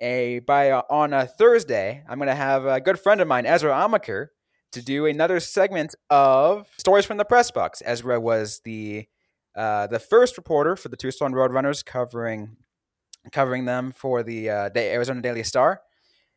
A 0.00 0.38
by 0.40 0.70
uh, 0.70 0.82
on 0.88 1.12
a 1.12 1.26
Thursday, 1.26 2.04
I'm 2.08 2.18
going 2.18 2.28
to 2.28 2.34
have 2.34 2.64
a 2.64 2.80
good 2.80 2.98
friend 2.98 3.20
of 3.20 3.28
mine, 3.28 3.46
Ezra 3.46 3.72
Amacher, 3.72 4.28
to 4.72 4.80
do 4.80 5.06
another 5.06 5.40
segment 5.40 5.94
of 6.08 6.68
stories 6.78 7.04
from 7.04 7.16
the 7.16 7.24
press 7.24 7.50
box. 7.50 7.82
Ezra 7.84 8.20
was 8.20 8.60
the 8.64 9.06
uh, 9.58 9.88
the 9.88 9.98
first 9.98 10.36
reporter 10.36 10.76
for 10.76 10.88
the 10.88 10.96
Tucson 10.96 11.32
Roadrunners, 11.32 11.84
covering 11.84 12.56
covering 13.32 13.64
them 13.64 13.90
for 13.90 14.22
the 14.22 14.48
uh, 14.48 14.70
Arizona 14.74 15.20
Daily 15.20 15.42
Star. 15.42 15.80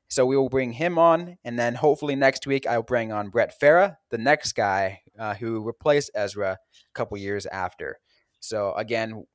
So 0.09 0.25
we 0.25 0.35
will 0.35 0.49
bring 0.49 0.73
him 0.73 0.97
on, 0.97 1.37
and 1.45 1.57
then 1.57 1.75
hopefully 1.75 2.15
next 2.15 2.45
week 2.45 2.65
I'll 2.67 2.83
bring 2.83 3.13
on 3.13 3.29
Brett 3.29 3.57
Fera, 3.57 3.97
the 4.09 4.17
next 4.17 4.53
guy 4.53 5.01
uh, 5.17 5.35
who 5.35 5.63
replaced 5.63 6.11
Ezra 6.15 6.53
a 6.53 6.93
couple 6.93 7.17
years 7.17 7.45
after. 7.45 7.99
So 8.39 8.73
again, 8.73 9.25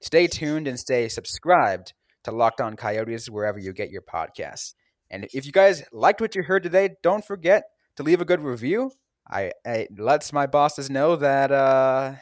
stay 0.00 0.26
tuned 0.26 0.68
and 0.68 0.78
stay 0.78 1.08
subscribed 1.08 1.92
to 2.22 2.30
Locked 2.30 2.60
On 2.60 2.76
Coyotes 2.76 3.28
wherever 3.28 3.58
you 3.58 3.72
get 3.72 3.90
your 3.90 4.02
podcasts. 4.02 4.74
And 5.10 5.26
if 5.34 5.44
you 5.44 5.52
guys 5.52 5.82
liked 5.92 6.20
what 6.20 6.34
you 6.34 6.44
heard 6.44 6.62
today, 6.62 6.94
don't 7.02 7.24
forget 7.24 7.64
to 7.96 8.04
leave 8.04 8.20
a 8.20 8.24
good 8.24 8.40
review. 8.40 8.92
I, 9.28 9.52
I 9.66 9.88
lets 9.98 10.32
my 10.32 10.46
bosses 10.46 10.88
know 10.88 11.16
that 11.16 11.50
uh, 11.50 12.14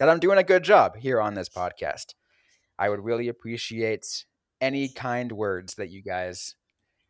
that 0.00 0.08
I'm 0.08 0.18
doing 0.18 0.38
a 0.38 0.42
good 0.42 0.64
job 0.64 0.96
here 0.96 1.20
on 1.20 1.34
this 1.34 1.48
podcast. 1.48 2.14
I 2.78 2.88
would 2.88 3.04
really 3.04 3.28
appreciate 3.28 4.24
any 4.60 4.88
kind 4.88 5.30
words 5.30 5.74
that 5.74 5.90
you 5.90 6.02
guys 6.02 6.56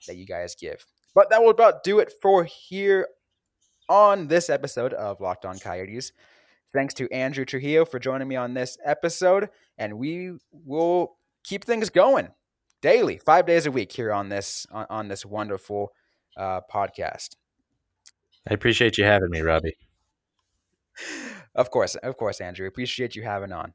that 0.06 0.16
you 0.16 0.26
guys 0.26 0.54
give. 0.60 0.84
But 1.14 1.30
that 1.30 1.42
will 1.42 1.50
about 1.50 1.84
do 1.84 2.00
it 2.00 2.12
for 2.20 2.44
here 2.44 3.06
on 3.88 4.26
this 4.28 4.50
episode 4.50 4.92
of 4.92 5.20
Locked 5.20 5.44
On 5.44 5.58
Coyotes. 5.58 6.12
Thanks 6.72 6.94
to 6.94 7.10
Andrew 7.12 7.44
Trujillo 7.44 7.84
for 7.84 7.98
joining 7.98 8.28
me 8.28 8.36
on 8.36 8.54
this 8.54 8.76
episode, 8.84 9.50
and 9.78 9.98
we 9.98 10.32
will 10.52 11.16
keep 11.44 11.64
things 11.64 11.90
going 11.90 12.28
daily, 12.80 13.18
five 13.18 13.46
days 13.46 13.66
a 13.66 13.70
week 13.70 13.92
here 13.92 14.12
on 14.12 14.28
this 14.30 14.66
on, 14.72 14.86
on 14.90 15.08
this 15.08 15.24
wonderful 15.24 15.92
uh, 16.36 16.60
podcast. 16.72 17.36
I 18.48 18.54
appreciate 18.54 18.98
you 18.98 19.04
having 19.04 19.30
me, 19.30 19.42
Robbie. 19.42 19.76
Of 21.54 21.70
course, 21.70 21.94
of 21.96 22.16
course, 22.16 22.40
Andrew. 22.40 22.66
Appreciate 22.66 23.16
you 23.16 23.22
having 23.22 23.52
on. 23.52 23.74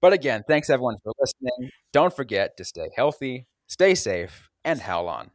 But 0.00 0.12
again, 0.12 0.44
thanks 0.48 0.70
everyone 0.70 0.96
for 1.04 1.12
listening. 1.20 1.70
Don't 1.92 2.14
forget 2.14 2.56
to 2.58 2.64
stay 2.64 2.90
healthy, 2.96 3.46
stay 3.68 3.94
safe, 3.94 4.50
and 4.64 4.80
howl 4.80 5.08
on. 5.08 5.30